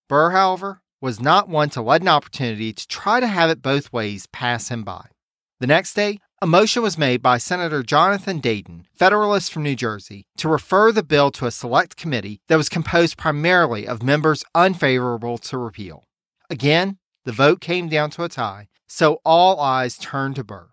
Burr, 0.09 0.31
however, 0.31 0.83
was 1.01 1.21
not 1.21 1.49
one 1.49 1.71
to 1.71 1.81
let 1.81 2.03
an 2.03 2.09
opportunity 2.09 2.73
to 2.73 2.89
try 2.89 3.21
to 3.21 3.29
have 3.29 3.49
it 3.49 3.63
both 3.63 3.93
ways 3.93 4.27
pass 4.27 4.71
him 4.71 4.83
by. 4.83 5.07
The 5.61 5.69
next 5.69 5.95
day, 5.95 6.19
a 6.43 6.49
motion 6.49 6.83
was 6.83 6.99
made 6.99 7.23
by 7.23 7.39
Senator 7.39 7.85
Jonathan 7.85 8.41
Dayton, 8.41 8.89
Federalist 8.93 9.53
from 9.53 9.63
New 9.63 9.77
Jersey, 9.77 10.27
to 10.37 10.49
refer 10.49 10.91
the 10.91 11.05
bill 11.05 11.31
to 11.33 11.47
a 11.47 11.53
select 11.53 11.97
committee 11.97 12.41
that 12.49 12.57
was 12.57 12.69
composed 12.69 13.17
primarily 13.17 13.87
of 13.87 14.03
members 14.03 14.45
unfavorable 14.53 15.39
to 15.39 15.59
repeal. 15.59 16.03
Again, 16.51 16.99
the 17.25 17.33
vote 17.33 17.61
came 17.61 17.89
down 17.89 18.11
to 18.11 18.25
a 18.25 18.29
tie, 18.29 18.67
so 18.89 19.21
all 19.25 19.61
eyes 19.61 19.97
turned 19.97 20.35
to 20.37 20.45
Burr. 20.45 20.71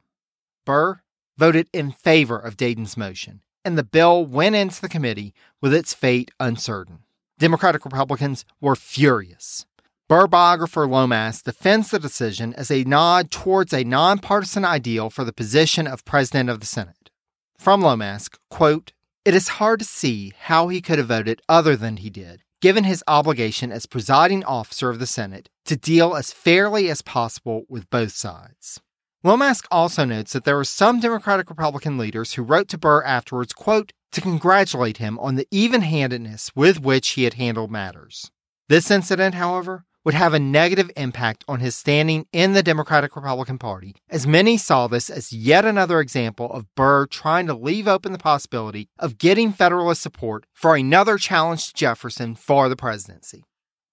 Burr 0.66 1.02
voted 1.38 1.68
in 1.72 1.92
favor 1.92 2.40
of 2.40 2.58
Dayton's 2.58 2.98
motion, 2.98 3.42
and 3.66 3.78
the 3.78 3.84
bill 3.84 4.26
went 4.26 4.56
into 4.56 4.80
the 4.80 4.88
committee 4.88 5.34
with 5.62 5.74
its 5.74 5.94
fate 5.94 6.32
uncertain. 6.40 7.00
Democratic 7.40 7.84
Republicans 7.84 8.46
were 8.62 8.76
furious. 8.76 9.66
Burr 10.08 10.28
biographer 10.28 10.86
Lomask 10.88 11.44
defends 11.44 11.90
the 11.90 11.98
decision 11.98 12.54
as 12.54 12.70
a 12.70 12.84
nod 12.84 13.32
towards 13.32 13.74
a 13.74 13.84
nonpartisan 13.84 14.64
ideal 14.64 15.10
for 15.10 15.24
the 15.24 15.34
position 15.34 15.88
of 15.88 16.06
President 16.06 16.48
of 16.48 16.60
the 16.60 16.68
Senate. 16.68 17.10
From 17.58 17.82
Lomask, 17.82 18.38
quote, 18.52 18.94
It 19.26 19.34
is 19.34 19.58
hard 19.58 19.80
to 19.80 19.86
see 19.86 20.34
how 20.38 20.68
he 20.68 20.80
could 20.80 21.00
have 21.00 21.08
voted 21.08 21.42
other 21.50 21.76
than 21.76 21.98
he 21.98 22.12
did, 22.12 22.44
given 22.62 22.84
his 22.84 23.04
obligation 23.08 23.72
as 23.72 23.88
presiding 23.88 24.44
officer 24.44 24.92
of 24.92 25.00
the 25.00 25.08
Senate 25.08 25.50
to 25.66 25.76
deal 25.76 26.16
as 26.16 26.32
fairly 26.32 26.90
as 26.92 27.02
possible 27.02 27.64
with 27.68 27.90
both 27.90 28.12
sides. 28.12 28.80
Lomask 29.26 29.66
also 29.72 30.06
notes 30.06 30.34
that 30.34 30.44
there 30.44 30.56
were 30.56 30.64
some 30.64 31.00
Democratic 31.00 31.50
Republican 31.50 31.98
leaders 31.98 32.34
who 32.34 32.44
wrote 32.44 32.68
to 32.68 32.78
Burr 32.78 33.02
afterwards, 33.02 33.54
quote, 33.54 33.92
to 34.12 34.22
congratulate 34.22 34.98
him 34.98 35.18
on 35.18 35.34
the 35.34 35.48
even 35.50 35.82
handedness 35.82 36.52
with 36.56 36.80
which 36.80 37.10
he 37.10 37.24
had 37.24 37.34
handled 37.34 37.72
matters. 37.72 38.30
This 38.70 38.92
incident, 38.92 39.34
however, 39.34 39.84
would 40.04 40.14
have 40.14 40.36
a 40.36 40.40
negative 40.40 40.92
impact 40.96 41.44
on 41.48 41.60
his 41.60 41.76
standing 41.76 42.28
in 42.32 42.54
the 42.54 42.62
Democratic 42.62 43.16
Republican 43.16 43.58
Party, 43.58 43.96
as 44.12 44.28
many 44.28 44.58
saw 44.58 44.86
this 44.86 45.10
as 45.10 45.34
yet 45.34 45.66
another 45.66 46.00
example 46.02 46.52
of 46.52 46.68
Burr 46.76 47.08
trying 47.08 47.48
to 47.48 47.56
leave 47.56 47.88
open 47.88 48.12
the 48.12 48.20
possibility 48.20 48.90
of 49.00 49.18
getting 49.18 49.52
Federalist 49.52 50.04
support 50.04 50.46
for 50.54 50.76
another 50.76 51.18
challenge 51.18 51.70
to 51.70 51.74
Jefferson 51.74 52.36
for 52.36 52.70
the 52.70 52.76
presidency. 52.76 53.44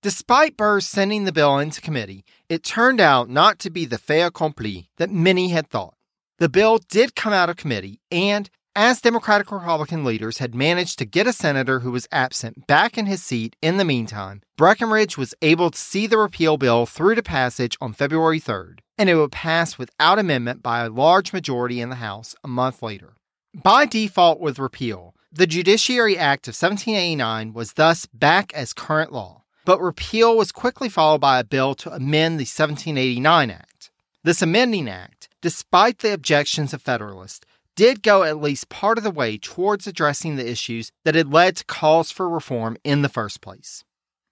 Despite 0.03 0.57
Burr 0.57 0.81
sending 0.81 1.25
the 1.25 1.33
bill 1.33 1.59
into 1.61 1.81
committee, 1.81 2.25
it 2.49 2.65
turned 2.65 3.01
out 3.01 3.31
not 3.31 3.61
to 3.61 3.71
be 3.71 3.85
the 3.85 3.99
fait 3.99 4.23
accompli 4.23 4.91
that 4.97 5.13
many 5.13 5.51
had 5.51 5.71
thought. 5.71 5.95
The 6.39 6.49
bill 6.49 6.79
did 6.79 7.15
come 7.15 7.33
out 7.33 7.49
of 7.49 7.57
committee, 7.57 8.01
and 8.11 8.51
as 8.75 9.01
Democratic 9.01 9.53
Republican 9.53 10.05
leaders 10.05 10.39
had 10.39 10.57
managed 10.57 10.99
to 10.99 11.05
get 11.05 11.29
a 11.29 11.33
senator 11.33 11.81
who 11.81 11.93
was 11.93 12.09
absent 12.11 12.67
back 12.67 12.99
in 12.99 13.07
his 13.07 13.23
seat 13.23 13.55
in 13.63 13.77
the 13.77 13.85
meantime, 13.85 14.43
Breckinridge 14.57 15.17
was 15.17 15.37
able 15.41 15.71
to 15.71 15.79
see 15.79 16.09
the 16.09 16.19
repeal 16.19 16.57
bill 16.57 16.85
through 16.85 17.15
to 17.15 17.23
passage 17.23 17.79
on 17.81 17.93
February 17.93 18.41
3rd, 18.41 18.81
and 18.99 19.09
it 19.09 19.15
would 19.15 19.31
pass 19.31 19.79
without 19.79 20.19
amendment 20.19 20.65
by 20.65 20.81
a 20.81 20.91
large 20.91 21.33
majority 21.33 21.81
in 21.81 21.91
the 21.91 21.97
House 21.97 22.35
a 22.43 22.49
month 22.49 22.83
later. 22.83 23.15
By 23.55 23.87
default 23.87 24.41
with 24.41 24.59
repeal, 24.59 25.15
the 25.31 25.47
Judiciary 25.47 26.19
Act 26.19 26.49
of 26.49 26.55
1789 26.55 27.53
was 27.53 27.75
thus 27.75 28.07
back 28.07 28.53
as 28.53 28.73
current 28.73 29.13
law, 29.13 29.42
but 29.65 29.81
repeal 29.81 30.37
was 30.37 30.53
quickly 30.53 30.89
followed 30.89 31.21
by 31.21 31.39
a 31.39 31.45
bill 31.45 31.75
to 31.77 31.93
amend 31.93 32.39
the 32.39 32.45
1789 32.45 33.51
Act. 33.51 33.91
This 34.25 34.43
amending 34.43 34.89
act, 34.89 35.29
despite 35.41 35.99
the 35.99 36.13
objections 36.13 36.73
of 36.73 36.81
Federalists, 36.81 37.45
did 37.75 38.03
go 38.03 38.23
at 38.23 38.41
least 38.41 38.69
part 38.69 38.99
of 38.99 39.05
the 39.05 39.11
way 39.11 39.39
towards 39.39 39.87
addressing 39.87 40.37
the 40.37 40.49
issues 40.49 40.93
that 41.05 41.15
had 41.15 41.33
led 41.33 41.57
to 41.57 41.65
calls 41.65 42.11
for 42.11 42.29
reform 42.29 42.77
in 42.85 43.03
the 43.03 43.09
first 43.09 43.41
place. 43.41 43.85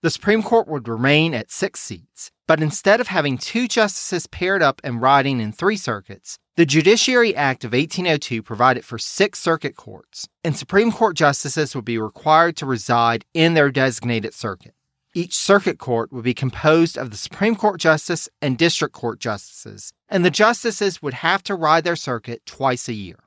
The 0.02 0.10
Supreme 0.10 0.42
Court 0.42 0.68
would 0.68 0.88
remain 0.88 1.34
at 1.34 1.50
six 1.50 1.80
seats, 1.80 2.30
but 2.46 2.62
instead 2.62 3.00
of 3.00 3.08
having 3.08 3.36
two 3.36 3.68
justices 3.68 4.26
paired 4.26 4.62
up 4.62 4.80
and 4.82 5.02
riding 5.02 5.40
in 5.40 5.52
three 5.52 5.76
circuits, 5.76 6.38
the 6.56 6.66
Judiciary 6.66 7.34
Act 7.34 7.64
of 7.64 7.72
1802 7.72 8.42
provided 8.42 8.84
for 8.84 8.98
six 8.98 9.38
circuit 9.38 9.76
courts, 9.76 10.28
and 10.44 10.56
Supreme 10.56 10.92
Court 10.92 11.16
justices 11.16 11.74
would 11.74 11.84
be 11.84 11.98
required 11.98 12.56
to 12.56 12.66
reside 12.66 13.24
in 13.34 13.54
their 13.54 13.70
designated 13.70 14.34
circuit. 14.34 14.74
Each 15.12 15.34
circuit 15.34 15.78
court 15.78 16.12
would 16.12 16.22
be 16.22 16.34
composed 16.34 16.96
of 16.96 17.10
the 17.10 17.16
Supreme 17.16 17.56
Court 17.56 17.80
justice 17.80 18.28
and 18.40 18.56
district 18.56 18.94
court 18.94 19.18
justices, 19.18 19.92
and 20.08 20.24
the 20.24 20.30
justices 20.30 21.02
would 21.02 21.14
have 21.14 21.42
to 21.44 21.56
ride 21.56 21.82
their 21.82 21.96
circuit 21.96 22.46
twice 22.46 22.88
a 22.88 22.92
year. 22.92 23.18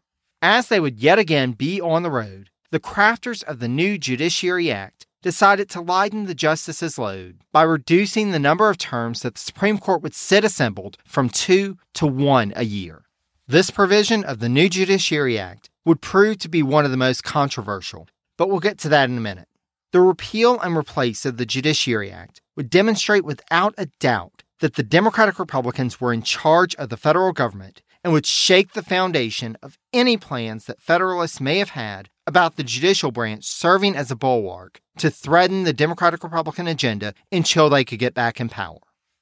As 0.42 0.70
they 0.70 0.80
would 0.80 1.00
yet 1.00 1.20
again 1.20 1.52
be 1.52 1.82
on 1.82 2.04
the 2.04 2.12
road, 2.12 2.50
the 2.72 2.80
crafters 2.80 3.44
of 3.44 3.60
the 3.60 3.68
new 3.68 3.98
Judiciary 3.98 4.72
Act 4.72 5.08
decided 5.22 5.70
to 5.70 5.82
lighten 5.82 6.26
the 6.26 6.34
justices' 6.34 6.98
load 6.98 7.40
by 7.52 7.64
reducing 7.64 8.32
the 8.32 8.40
number 8.40 8.70
of 8.70 8.78
terms 8.78 9.22
that 9.22 9.36
the 9.36 9.42
Supreme 9.42 9.78
Court 9.78 10.02
would 10.02 10.16
sit 10.16 10.46
assembled 10.46 10.98
from 11.06 11.28
two 11.28 11.78
to 11.96 12.08
one 12.08 12.54
a 12.56 12.64
year. 12.64 13.04
This 13.46 13.70
provision 13.70 14.24
of 14.24 14.40
the 14.40 14.50
new 14.50 14.70
Judiciary 14.70 15.38
Act 15.38 15.70
would 15.84 16.00
prove 16.00 16.38
to 16.40 16.50
be 16.50 16.64
one 16.64 16.86
of 16.86 16.92
the 16.92 16.98
most 16.98 17.26
controversial, 17.26 18.08
but 18.38 18.50
we'll 18.50 18.62
get 18.62 18.78
to 18.80 18.90
that 18.90 19.10
in 19.10 19.18
a 19.18 19.22
minute. 19.22 19.50
The 19.94 20.02
repeal 20.02 20.60
and 20.60 20.76
replace 20.76 21.24
of 21.24 21.38
the 21.38 21.46
Judiciary 21.46 22.12
Act 22.12 22.42
would 22.56 22.72
demonstrate 22.72 23.24
without 23.24 23.76
a 23.78 23.86
doubt 24.00 24.42
that 24.60 24.74
the 24.74 24.82
Democratic 24.82 25.38
Republicans 25.38 26.02
were 26.02 26.12
in 26.12 26.24
charge 26.24 26.74
of 26.78 26.90
the 26.90 26.98
federal 26.98 27.32
government 27.32 27.84
and 28.04 28.12
would 28.12 28.26
shake 28.26 28.74
the 28.74 28.82
foundation 28.82 29.56
of 29.62 29.78
any 29.94 30.18
plans 30.18 30.66
that 30.66 30.82
Federalists 30.82 31.40
may 31.40 31.60
have 31.60 31.70
had 31.70 32.10
about 32.26 32.56
the 32.56 32.64
judicial 32.64 33.12
branch 33.12 33.46
serving 33.46 33.96
as 33.96 34.10
a 34.10 34.16
bulwark 34.16 34.82
to 34.98 35.12
threaten 35.12 35.64
the 35.64 35.74
Democratic 35.74 36.24
Republican 36.24 36.66
agenda 36.66 37.14
until 37.32 37.70
they 37.70 37.86
could 37.86 38.00
get 38.00 38.16
back 38.16 38.40
in 38.40 38.50
power. 38.50 38.80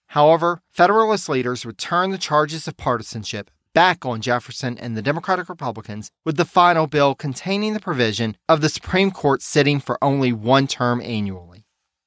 However, 0.07 0.61
Federalist 0.71 1.27
leaders 1.27 1.65
would 1.65 1.77
turn 1.77 2.11
the 2.11 2.17
charges 2.17 2.65
of 2.65 2.77
partisanship 2.77 3.51
back 3.73 4.05
on 4.05 4.21
Jefferson 4.21 4.77
and 4.77 4.95
the 4.95 5.01
Democratic 5.01 5.49
Republicans 5.49 6.11
with 6.25 6.37
the 6.37 6.45
final 6.45 6.87
bill 6.87 7.15
containing 7.15 7.73
the 7.73 7.79
provision 7.79 8.37
of 8.47 8.61
the 8.61 8.69
Supreme 8.69 9.11
Court 9.11 9.41
sitting 9.41 9.79
for 9.79 9.97
only 10.03 10.31
one 10.33 10.67
term 10.67 11.01
annually. 11.01 11.65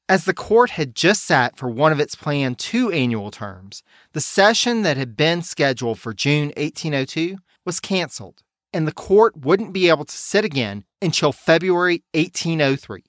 As 0.09 0.27
the 0.27 0.35
court 0.35 0.70
had 0.70 0.94
just 0.94 1.24
sat 1.24 1.57
for 1.57 1.68
one 1.68 1.90
of 1.90 2.00
its 2.00 2.14
planned 2.14 2.59
two 2.59 2.92
annual 2.92 3.31
terms, 3.31 3.83
the 4.12 4.20
session 4.20 4.83
that 4.83 4.98
had 4.98 5.16
been 5.16 5.40
scheduled 5.42 5.98
for 5.98 6.12
June 6.12 6.48
1802 6.57 7.38
was 7.64 7.81
canceled, 7.81 8.42
and 8.72 8.87
the 8.87 8.92
court 8.92 9.35
wouldn't 9.35 9.72
be 9.72 9.88
able 9.88 10.05
to 10.05 10.16
sit 10.16 10.44
again 10.44 10.85
until 11.00 11.33
February 11.33 12.03
1803. 12.12 13.03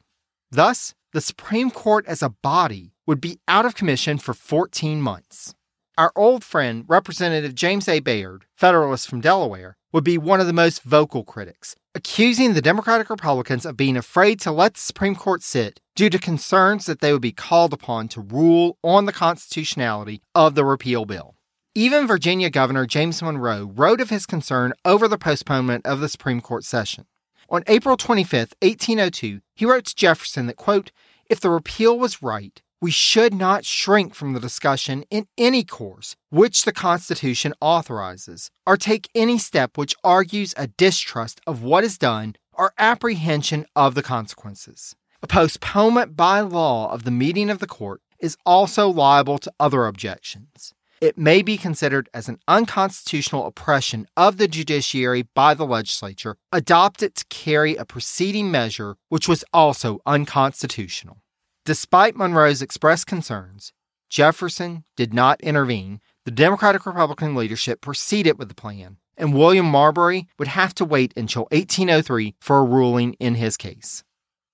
Thus, 0.51 0.93
the 1.11 1.19
Supreme 1.19 1.69
Court 1.69 2.05
as 2.07 2.21
a 2.21 2.29
body 2.29 2.93
would 3.05 3.19
be 3.19 3.39
out 3.47 3.65
of 3.65 3.75
commission 3.75 4.17
for 4.17 4.33
14 4.33 5.01
months. 5.01 5.53
Our 5.97 6.11
old 6.13 6.43
friend, 6.43 6.83
Representative 6.89 7.55
James 7.55 7.87
A. 7.87 8.01
Bayard, 8.01 8.43
Federalist 8.53 9.07
from 9.07 9.21
Delaware, 9.21 9.77
would 9.93 10.03
be 10.03 10.17
one 10.17 10.41
of 10.41 10.47
the 10.47 10.51
most 10.51 10.81
vocal 10.83 11.23
critics, 11.23 11.73
accusing 11.93 12.51
the 12.53 12.61
Democratic 12.61 13.09
Republicans 13.09 13.65
of 13.65 13.77
being 13.77 13.95
afraid 13.95 14.41
to 14.41 14.51
let 14.51 14.73
the 14.73 14.81
Supreme 14.81 15.15
Court 15.15 15.41
sit 15.41 15.79
due 15.95 16.09
to 16.09 16.19
concerns 16.19 16.85
that 16.85 16.99
they 16.99 17.13
would 17.13 17.21
be 17.21 17.31
called 17.31 17.71
upon 17.71 18.09
to 18.09 18.19
rule 18.19 18.77
on 18.83 19.05
the 19.05 19.13
constitutionality 19.13 20.21
of 20.35 20.53
the 20.53 20.65
repeal 20.65 21.05
bill. 21.05 21.35
Even 21.73 22.07
Virginia 22.07 22.49
Governor 22.49 22.85
James 22.85 23.21
Monroe 23.21 23.71
wrote 23.73 24.01
of 24.01 24.09
his 24.09 24.25
concern 24.25 24.73
over 24.83 25.07
the 25.07 25.17
postponement 25.17 25.85
of 25.85 26.01
the 26.01 26.09
Supreme 26.09 26.41
Court 26.41 26.65
session. 26.65 27.05
On 27.47 27.63
April 27.67 27.95
25, 27.95 28.53
1802, 28.61 29.39
he 29.55 29.65
wrote 29.65 29.85
to 29.85 29.95
Jefferson 29.95 30.47
that, 30.47 30.57
quote, 30.57 30.91
if 31.29 31.39
the 31.39 31.49
repeal 31.49 31.97
was 31.97 32.21
right, 32.21 32.61
we 32.85 32.91
should 32.91 33.33
not 33.33 33.65
shrink 33.65 34.13
from 34.13 34.33
the 34.33 34.39
discussion 34.39 35.03
in 35.09 35.25
any 35.39 35.63
course 35.63 36.15
which 36.29 36.65
the 36.65 36.71
Constitution 36.71 37.51
authorizes, 37.59 38.51
or 38.63 38.77
take 38.77 39.09
any 39.15 39.39
step 39.39 39.75
which 39.75 39.95
argues 40.03 40.53
a 40.55 40.67
distrust 40.67 41.41
of 41.47 41.63
what 41.63 41.83
is 41.83 41.97
done 41.97 42.35
or 42.53 42.73
apprehension 42.77 43.65
of 43.75 43.95
the 43.95 44.03
consequences. 44.03 44.95
A 45.23 45.25
postponement 45.25 46.15
by 46.15 46.41
law 46.41 46.91
of 46.91 47.05
the 47.05 47.17
meeting 47.23 47.49
of 47.49 47.57
the 47.57 47.65
court 47.65 48.01
is 48.19 48.37
also 48.45 48.87
liable 48.87 49.39
to 49.39 49.51
other 49.59 49.87
objections. 49.87 50.75
It 51.01 51.17
may 51.17 51.41
be 51.41 51.57
considered 51.57 52.07
as 52.13 52.29
an 52.29 52.37
unconstitutional 52.47 53.47
oppression 53.47 54.05
of 54.15 54.37
the 54.37 54.47
judiciary 54.47 55.23
by 55.33 55.55
the 55.55 55.65
legislature 55.65 56.37
adopted 56.51 57.15
to 57.15 57.25
carry 57.31 57.75
a 57.75 57.83
preceding 57.83 58.51
measure 58.51 58.95
which 59.09 59.27
was 59.27 59.43
also 59.51 60.01
unconstitutional. 60.05 61.17
Despite 61.65 62.15
Monroe's 62.15 62.61
expressed 62.61 63.07
concerns, 63.07 63.73
Jefferson 64.07 64.83
did 64.95 65.15
not 65.15 65.41
intervene. 65.41 65.99
The 66.23 66.29
Democratic 66.29 66.85
Republican 66.85 67.33
leadership 67.33 67.81
proceeded 67.81 68.37
with 68.37 68.49
the 68.49 68.55
plan, 68.55 68.97
and 69.17 69.33
William 69.33 69.65
Marbury 69.65 70.27
would 70.37 70.49
have 70.49 70.75
to 70.75 70.85
wait 70.85 71.11
until 71.17 71.47
1803 71.49 72.35
for 72.39 72.59
a 72.59 72.63
ruling 72.63 73.13
in 73.13 73.33
his 73.33 73.57
case. 73.57 74.03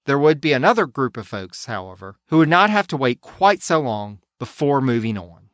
There 0.06 0.18
would 0.18 0.40
be 0.40 0.54
another 0.54 0.86
group 0.86 1.18
of 1.18 1.28
folks, 1.28 1.66
however, 1.66 2.16
who 2.30 2.38
would 2.38 2.48
not 2.48 2.70
have 2.70 2.88
to 2.88 2.98
wait 2.98 3.20
quite 3.20 3.62
so 3.62 3.82
long 3.82 4.20
before 4.40 4.80
moving 4.80 5.18
on. 5.18 5.50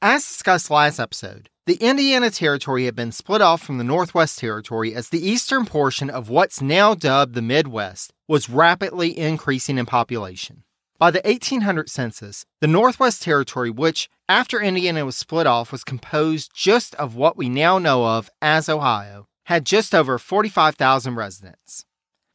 As 0.00 0.26
discussed 0.26 0.70
last 0.70 0.98
episode, 0.98 1.50
the 1.66 1.76
Indiana 1.76 2.30
Territory 2.30 2.86
had 2.86 2.96
been 2.96 3.12
split 3.12 3.42
off 3.42 3.62
from 3.62 3.76
the 3.76 3.84
Northwest 3.84 4.38
Territory 4.38 4.94
as 4.94 5.10
the 5.10 5.28
eastern 5.28 5.66
portion 5.66 6.08
of 6.08 6.30
what's 6.30 6.62
now 6.62 6.94
dubbed 6.94 7.34
the 7.34 7.42
Midwest 7.42 8.14
was 8.26 8.48
rapidly 8.48 9.16
increasing 9.16 9.76
in 9.76 9.84
population. 9.84 10.64
By 11.02 11.10
the 11.10 11.20
1800 11.24 11.90
census, 11.90 12.46
the 12.60 12.68
Northwest 12.68 13.22
Territory, 13.22 13.70
which 13.70 14.08
after 14.28 14.60
Indiana 14.60 15.04
was 15.04 15.16
split 15.16 15.48
off 15.48 15.72
was 15.72 15.82
composed 15.82 16.52
just 16.54 16.94
of 16.94 17.16
what 17.16 17.36
we 17.36 17.48
now 17.48 17.80
know 17.80 18.06
of 18.06 18.30
as 18.40 18.68
Ohio, 18.68 19.26
had 19.46 19.66
just 19.66 19.96
over 19.96 20.16
45,000 20.16 21.16
residents. 21.16 21.84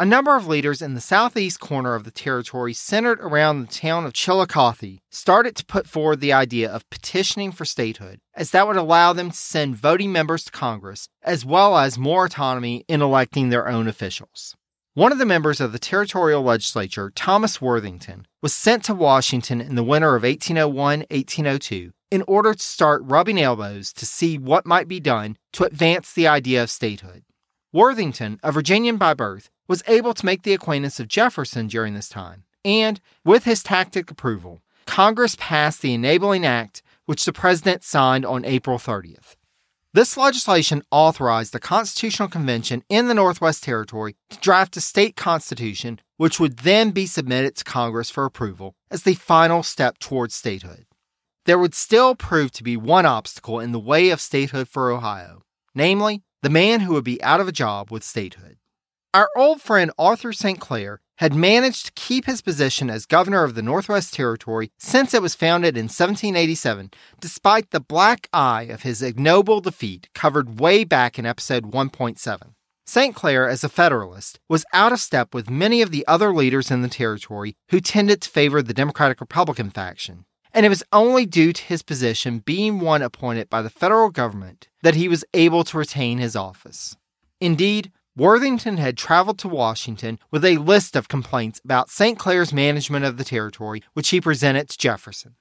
A 0.01 0.05
number 0.05 0.35
of 0.35 0.49
leaders 0.49 0.81
in 0.81 0.95
the 0.95 0.99
southeast 0.99 1.61
corner 1.61 1.95
of 1.95 2.03
the 2.03 2.11
territory, 2.11 2.73
centered 2.73 3.21
around 3.21 3.61
the 3.61 3.73
town 3.73 4.05
of 4.05 4.11
Chillicothe, 4.11 4.99
started 5.09 5.55
to 5.55 5.65
put 5.65 5.87
forward 5.87 6.19
the 6.19 6.33
idea 6.33 6.69
of 6.69 6.89
petitioning 6.89 7.53
for 7.53 7.63
statehood, 7.63 8.19
as 8.35 8.51
that 8.51 8.67
would 8.67 8.75
allow 8.75 9.13
them 9.13 9.31
to 9.31 9.37
send 9.37 9.77
voting 9.77 10.11
members 10.11 10.43
to 10.43 10.51
Congress, 10.51 11.07
as 11.23 11.45
well 11.45 11.77
as 11.77 11.97
more 11.97 12.25
autonomy 12.25 12.83
in 12.89 13.01
electing 13.01 13.47
their 13.47 13.69
own 13.69 13.87
officials. 13.87 14.57
One 14.97 15.11
of 15.11 15.19
the 15.19 15.27
members 15.27 15.61
of 15.61 15.73
the 15.73 15.77
territorial 15.77 16.41
legislature, 16.41 17.11
Thomas 17.13 17.61
Worthington, 17.61 18.25
was 18.41 18.51
sent 18.51 18.83
to 18.85 18.95
Washington 18.95 19.61
in 19.61 19.75
the 19.75 19.83
winter 19.83 20.15
of 20.15 20.23
1801 20.23 21.01
1802 21.11 21.91
in 22.09 22.23
order 22.23 22.55
to 22.55 22.59
start 22.59 23.03
rubbing 23.05 23.39
elbows 23.39 23.93
to 23.93 24.07
see 24.07 24.39
what 24.39 24.65
might 24.65 24.87
be 24.87 24.99
done 24.99 25.37
to 25.53 25.65
advance 25.65 26.11
the 26.13 26.27
idea 26.27 26.63
of 26.63 26.71
statehood. 26.71 27.21
Worthington, 27.71 28.39
a 28.41 28.51
Virginian 28.51 28.97
by 28.97 29.13
birth, 29.13 29.51
was 29.67 29.83
able 29.85 30.15
to 30.15 30.25
make 30.25 30.41
the 30.41 30.55
acquaintance 30.55 30.99
of 30.99 31.07
Jefferson 31.07 31.67
during 31.67 31.93
this 31.93 32.09
time, 32.09 32.45
and, 32.65 32.99
with 33.23 33.43
his 33.43 33.61
tacit 33.61 34.09
approval, 34.09 34.63
Congress 34.87 35.35
passed 35.39 35.83
the 35.83 35.93
Enabling 35.93 36.43
Act, 36.43 36.81
which 37.05 37.23
the 37.23 37.33
President 37.33 37.83
signed 37.83 38.25
on 38.25 38.43
April 38.45 38.79
30th. 38.79 39.35
This 39.93 40.17
legislation 40.17 40.83
authorized 40.91 41.53
the 41.53 41.61
Constitutional 41.61 42.27
Convention 42.27 42.83
in 42.89 43.07
the 43.07 43.13
Northwest 43.13 43.63
Territory 43.63 44.15
to 44.29 44.37
draft 44.39 44.75
a 44.75 44.81
state 44.81 45.15
constitution, 45.15 46.01
which 46.17 46.39
would 46.39 46.57
then 46.57 46.91
be 46.91 47.05
submitted 47.05 47.55
to 47.55 47.63
Congress 47.63 48.09
for 48.09 48.25
approval 48.25 48.75
as 48.91 49.03
the 49.03 49.13
final 49.13 49.63
step 49.63 49.97
towards 49.97 50.35
statehood. 50.35 50.85
There 51.45 51.57
would 51.57 51.73
still 51.73 52.15
prove 52.15 52.51
to 52.51 52.63
be 52.63 52.75
one 52.75 53.05
obstacle 53.05 53.61
in 53.61 53.71
the 53.71 53.79
way 53.79 54.09
of 54.09 54.19
statehood 54.19 54.67
for 54.67 54.91
Ohio, 54.91 55.43
namely, 55.73 56.23
the 56.43 56.49
man 56.49 56.81
who 56.81 56.93
would 56.93 57.05
be 57.05 57.23
out 57.23 57.39
of 57.39 57.47
a 57.47 57.53
job 57.53 57.89
with 57.89 58.03
statehood. 58.03 58.57
Our 59.13 59.29
old 59.37 59.61
friend 59.61 59.89
Arthur 59.97 60.33
St. 60.33 60.59
Clair 60.59 60.99
had 61.17 61.33
managed 61.33 61.87
to 61.87 61.91
keep 61.93 62.25
his 62.25 62.41
position 62.41 62.89
as 62.89 63.05
governor 63.05 63.43
of 63.43 63.55
the 63.55 63.61
Northwest 63.61 64.13
Territory 64.13 64.71
since 64.77 65.13
it 65.13 65.21
was 65.21 65.35
founded 65.35 65.75
in 65.75 65.85
1787, 65.85 66.91
despite 67.19 67.71
the 67.71 67.79
black 67.79 68.27
eye 68.31 68.63
of 68.63 68.83
his 68.83 69.01
ignoble 69.01 69.59
defeat 69.59 70.09
covered 70.13 70.59
way 70.59 70.83
back 70.83 71.19
in 71.19 71.25
episode 71.25 71.71
1.7. 71.71 72.53
St. 72.85 73.13
Clair, 73.13 73.49
as 73.49 73.65
a 73.65 73.69
Federalist, 73.69 74.39
was 74.47 74.63
out 74.71 74.93
of 74.93 74.99
step 75.01 75.33
with 75.33 75.49
many 75.49 75.81
of 75.81 75.91
the 75.91 76.07
other 76.07 76.33
leaders 76.33 76.71
in 76.71 76.83
the 76.83 76.87
territory 76.87 77.57
who 77.69 77.81
tended 77.81 78.21
to 78.21 78.29
favor 78.29 78.61
the 78.61 78.73
Democratic 78.73 79.19
Republican 79.19 79.69
faction. 79.69 80.23
And 80.53 80.65
it 80.65 80.69
was 80.69 80.83
only 80.93 81.25
due 81.25 81.51
to 81.51 81.63
his 81.63 81.83
position 81.83 82.39
being 82.39 82.79
one 82.79 83.01
appointed 83.01 83.49
by 83.49 83.61
the 83.61 83.69
federal 83.69 84.09
government 84.09 84.69
that 84.83 84.95
he 84.95 85.09
was 85.09 85.25
able 85.33 85.65
to 85.65 85.77
retain 85.77 86.19
his 86.19 86.35
office. 86.35 86.95
Indeed, 87.41 87.91
Worthington 88.17 88.77
had 88.77 88.97
traveled 88.97 89.37
to 89.39 89.47
Washington 89.47 90.17
with 90.31 90.43
a 90.43 90.57
list 90.57 90.95
of 90.95 91.07
complaints 91.07 91.61
about 91.63 91.91
St. 91.91 92.17
Clair's 92.17 92.51
management 92.51 93.05
of 93.05 93.17
the 93.17 93.23
territory, 93.23 93.83
which 93.93 94.09
he 94.09 94.19
presented 94.19 94.69
to 94.69 94.77
Jefferson. 94.79 95.35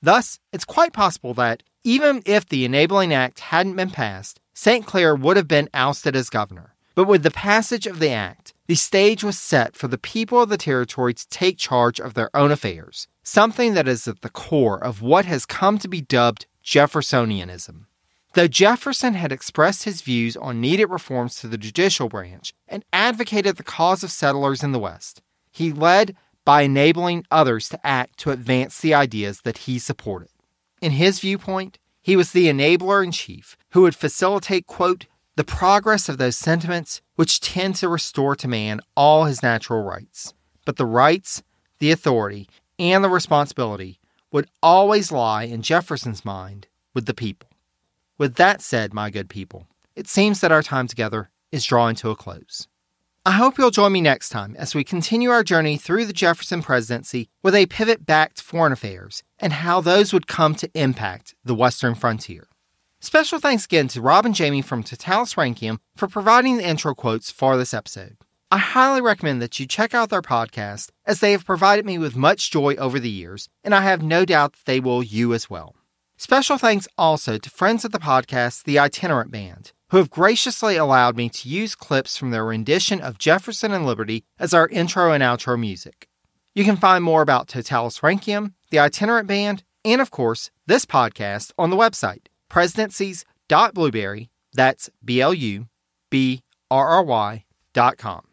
Thus, 0.00 0.40
it's 0.50 0.64
quite 0.64 0.94
possible 0.94 1.34
that, 1.34 1.62
even 1.84 2.22
if 2.24 2.48
the 2.48 2.64
Enabling 2.64 3.12
Act 3.12 3.40
hadn't 3.40 3.76
been 3.76 3.90
passed, 3.90 4.40
St. 4.54 4.86
Clair 4.86 5.14
would 5.14 5.36
have 5.36 5.46
been 5.46 5.68
ousted 5.74 6.16
as 6.16 6.30
governor. 6.30 6.74
But 6.94 7.06
with 7.06 7.22
the 7.22 7.30
passage 7.30 7.86
of 7.86 7.98
the 7.98 8.10
act, 8.10 8.54
the 8.66 8.76
stage 8.76 9.22
was 9.22 9.38
set 9.38 9.76
for 9.76 9.88
the 9.88 9.98
people 9.98 10.40
of 10.40 10.48
the 10.48 10.56
territory 10.56 11.12
to 11.12 11.28
take 11.28 11.58
charge 11.58 12.00
of 12.00 12.14
their 12.14 12.34
own 12.34 12.50
affairs, 12.50 13.08
something 13.22 13.74
that 13.74 13.86
is 13.86 14.08
at 14.08 14.22
the 14.22 14.30
core 14.30 14.82
of 14.82 15.02
what 15.02 15.26
has 15.26 15.44
come 15.44 15.76
to 15.78 15.88
be 15.88 16.00
dubbed 16.00 16.46
Jeffersonianism. 16.64 17.84
Though 18.34 18.48
Jefferson 18.48 19.12
had 19.12 19.30
expressed 19.30 19.84
his 19.84 20.00
views 20.00 20.38
on 20.38 20.60
needed 20.60 20.86
reforms 20.86 21.36
to 21.36 21.48
the 21.48 21.58
judicial 21.58 22.08
branch 22.08 22.54
and 22.66 22.82
advocated 22.90 23.56
the 23.56 23.62
cause 23.62 24.02
of 24.02 24.10
settlers 24.10 24.62
in 24.62 24.72
the 24.72 24.78
West, 24.78 25.20
he 25.50 25.70
led 25.70 26.16
by 26.44 26.62
enabling 26.62 27.26
others 27.30 27.68
to 27.68 27.86
act 27.86 28.18
to 28.20 28.30
advance 28.30 28.80
the 28.80 28.94
ideas 28.94 29.42
that 29.42 29.58
he 29.58 29.78
supported. 29.78 30.30
In 30.80 30.92
his 30.92 31.20
viewpoint, 31.20 31.78
he 32.00 32.16
was 32.16 32.32
the 32.32 32.46
enabler 32.46 33.04
in 33.04 33.12
chief 33.12 33.56
who 33.72 33.82
would 33.82 33.94
facilitate, 33.94 34.66
quote, 34.66 35.06
the 35.36 35.44
progress 35.44 36.08
of 36.08 36.16
those 36.16 36.36
sentiments 36.36 37.02
which 37.16 37.40
tend 37.40 37.76
to 37.76 37.88
restore 37.88 38.34
to 38.36 38.48
man 38.48 38.80
all 38.96 39.24
his 39.24 39.42
natural 39.42 39.82
rights. 39.82 40.32
But 40.64 40.76
the 40.76 40.86
rights, 40.86 41.42
the 41.80 41.90
authority, 41.90 42.48
and 42.78 43.04
the 43.04 43.10
responsibility 43.10 44.00
would 44.30 44.48
always 44.62 45.12
lie 45.12 45.44
in 45.44 45.60
Jefferson's 45.60 46.24
mind 46.24 46.66
with 46.94 47.04
the 47.04 47.14
people. 47.14 47.51
With 48.18 48.34
that 48.36 48.60
said, 48.60 48.92
my 48.92 49.10
good 49.10 49.28
people, 49.28 49.66
it 49.96 50.06
seems 50.06 50.40
that 50.40 50.52
our 50.52 50.62
time 50.62 50.86
together 50.86 51.30
is 51.50 51.64
drawing 51.64 51.96
to 51.96 52.10
a 52.10 52.16
close. 52.16 52.68
I 53.24 53.32
hope 53.32 53.56
you'll 53.56 53.70
join 53.70 53.92
me 53.92 54.00
next 54.00 54.30
time 54.30 54.56
as 54.58 54.74
we 54.74 54.84
continue 54.84 55.30
our 55.30 55.44
journey 55.44 55.76
through 55.76 56.06
the 56.06 56.12
Jefferson 56.12 56.60
presidency 56.60 57.28
with 57.42 57.54
a 57.54 57.66
pivot 57.66 58.04
back 58.04 58.34
to 58.34 58.42
foreign 58.42 58.72
affairs 58.72 59.22
and 59.38 59.52
how 59.52 59.80
those 59.80 60.12
would 60.12 60.26
come 60.26 60.54
to 60.56 60.70
impact 60.74 61.34
the 61.44 61.54
Western 61.54 61.94
frontier. 61.94 62.48
Special 63.00 63.38
thanks 63.38 63.64
again 63.64 63.88
to 63.88 64.00
Rob 64.00 64.26
and 64.26 64.34
Jamie 64.34 64.62
from 64.62 64.82
Totalus 64.82 65.34
Rankium 65.34 65.78
for 65.96 66.06
providing 66.06 66.56
the 66.56 66.66
intro 66.66 66.94
quotes 66.94 67.30
for 67.30 67.56
this 67.56 67.72
episode. 67.72 68.16
I 68.50 68.58
highly 68.58 69.00
recommend 69.00 69.40
that 69.40 69.58
you 69.58 69.66
check 69.66 69.94
out 69.94 70.10
their 70.10 70.20
podcast 70.20 70.90
as 71.06 71.20
they 71.20 71.32
have 71.32 71.46
provided 71.46 71.86
me 71.86 71.98
with 71.98 72.14
much 72.14 72.50
joy 72.50 72.74
over 72.74 73.00
the 73.00 73.08
years, 73.08 73.48
and 73.64 73.74
I 73.74 73.80
have 73.80 74.02
no 74.02 74.24
doubt 74.24 74.52
that 74.52 74.64
they 74.66 74.78
will 74.78 75.02
you 75.02 75.32
as 75.32 75.48
well. 75.48 75.74
Special 76.22 76.56
thanks 76.56 76.86
also 76.96 77.36
to 77.36 77.50
friends 77.50 77.84
of 77.84 77.90
the 77.90 77.98
podcast, 77.98 78.62
the 78.62 78.78
Itinerant 78.78 79.32
Band, 79.32 79.72
who 79.90 79.96
have 79.96 80.08
graciously 80.08 80.76
allowed 80.76 81.16
me 81.16 81.28
to 81.28 81.48
use 81.48 81.74
clips 81.74 82.16
from 82.16 82.30
their 82.30 82.44
rendition 82.44 83.00
of 83.00 83.18
Jefferson 83.18 83.72
and 83.72 83.84
Liberty 83.84 84.22
as 84.38 84.54
our 84.54 84.68
intro 84.68 85.10
and 85.10 85.20
outro 85.20 85.58
music. 85.58 86.06
You 86.54 86.62
can 86.62 86.76
find 86.76 87.02
more 87.02 87.22
about 87.22 87.48
Totalus 87.48 87.98
Rankium, 88.04 88.52
the 88.70 88.78
Itinerant 88.78 89.26
Band, 89.26 89.64
and 89.84 90.00
of 90.00 90.12
course, 90.12 90.52
this 90.64 90.86
podcast 90.86 91.50
on 91.58 91.70
the 91.70 91.76
website, 91.76 92.26
presidencies.blubrry, 92.48 94.30
that's 94.52 94.90
B 95.04 95.20
L 95.20 95.34
U 95.34 95.66
B 96.08 96.44
R 96.70 96.86
R 96.86 97.02
Y 97.02 97.44
dot 97.72 97.98
com. 97.98 98.28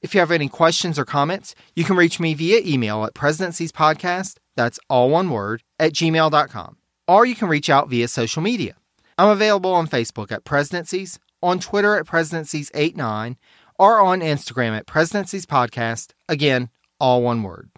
If 0.00 0.14
you 0.14 0.20
have 0.20 0.30
any 0.30 0.48
questions 0.48 0.98
or 0.98 1.04
comments, 1.04 1.54
you 1.76 1.84
can 1.84 1.96
reach 1.96 2.18
me 2.18 2.32
via 2.32 2.62
email 2.64 3.04
at 3.04 3.12
presidenciespodcast, 3.12 4.36
that's 4.56 4.80
all 4.88 5.10
one 5.10 5.28
word, 5.28 5.62
at 5.78 5.92
gmail.com 5.92 6.78
or 7.06 7.26
you 7.26 7.34
can 7.34 7.48
reach 7.48 7.70
out 7.70 7.88
via 7.88 8.08
social 8.08 8.42
media. 8.42 8.74
I'm 9.16 9.28
available 9.28 9.72
on 9.72 9.86
Facebook 9.86 10.32
at 10.32 10.44
Presidencies, 10.44 11.18
on 11.42 11.58
Twitter 11.58 11.96
at 11.96 12.06
Presidencies89, 12.06 13.36
or 13.78 14.00
on 14.00 14.20
Instagram 14.20 14.76
at 14.76 14.86
Presidencies 14.86 15.46
Podcast. 15.46 16.12
Again, 16.28 16.70
all 16.98 17.22
one 17.22 17.42
word. 17.42 17.70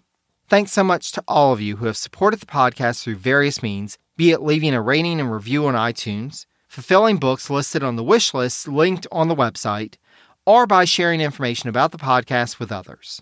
Thanks 0.49 0.73
so 0.73 0.85
much 0.85 1.13
to 1.13 1.25
all 1.27 1.53
of 1.53 1.61
you 1.61 1.77
who 1.77 1.87
have 1.87 1.97
supported 1.97 2.41
the 2.41 2.47
podcast 2.47 3.03
through 3.03 3.17
various 3.17 3.63
means, 3.63 3.99
be 4.17 4.31
it 4.31 4.43
leaving 4.43 4.75
a 4.75 4.81
rating 4.81 5.19
and 5.19 5.33
review 5.33 5.67
on 5.67 5.75
iTunes, 5.75 6.47
fulfilling 6.69 7.17
books 7.17 7.51
listed 7.51 7.83
on 7.83 7.97
the 7.97 8.05
wish 8.05 8.33
list 8.33 8.69
linked 8.69 9.07
on 9.11 9.29
the 9.29 9.35
website, 9.35 9.97
or 10.47 10.67
by 10.67 10.85
sharing 10.85 11.21
information 11.21 11.69
about 11.69 11.91
the 11.91 11.99
podcast 11.99 12.61
with 12.61 12.71
others. 12.71 13.21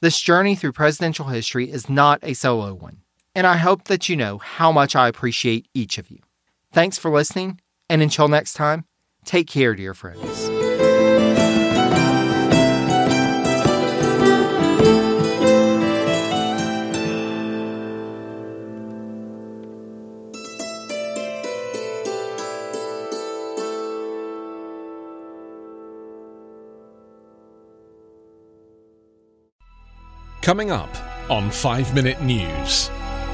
This 0.00 0.20
journey 0.20 0.54
through 0.56 0.72
presidential 0.72 1.26
history 1.26 1.70
is 1.70 1.90
not 1.90 2.20
a 2.22 2.34
solo 2.34 2.72
one 2.74 3.02
and 3.36 3.46
I 3.46 3.58
hope 3.58 3.84
that 3.84 4.08
you 4.08 4.16
know 4.16 4.38
how 4.38 4.72
much 4.72 4.96
I 4.96 5.08
appreciate 5.08 5.68
each 5.74 5.98
of 5.98 6.10
you. 6.10 6.18
Thanks 6.72 6.96
for 6.96 7.10
listening, 7.10 7.60
and 7.88 8.02
until 8.02 8.28
next 8.28 8.54
time, 8.54 8.86
take 9.26 9.46
care, 9.46 9.74
dear 9.74 9.92
friends. 9.92 10.48
Coming 30.40 30.70
up 30.70 30.88
on 31.28 31.50
5 31.50 31.94
Minute 31.94 32.22
News. 32.22 32.88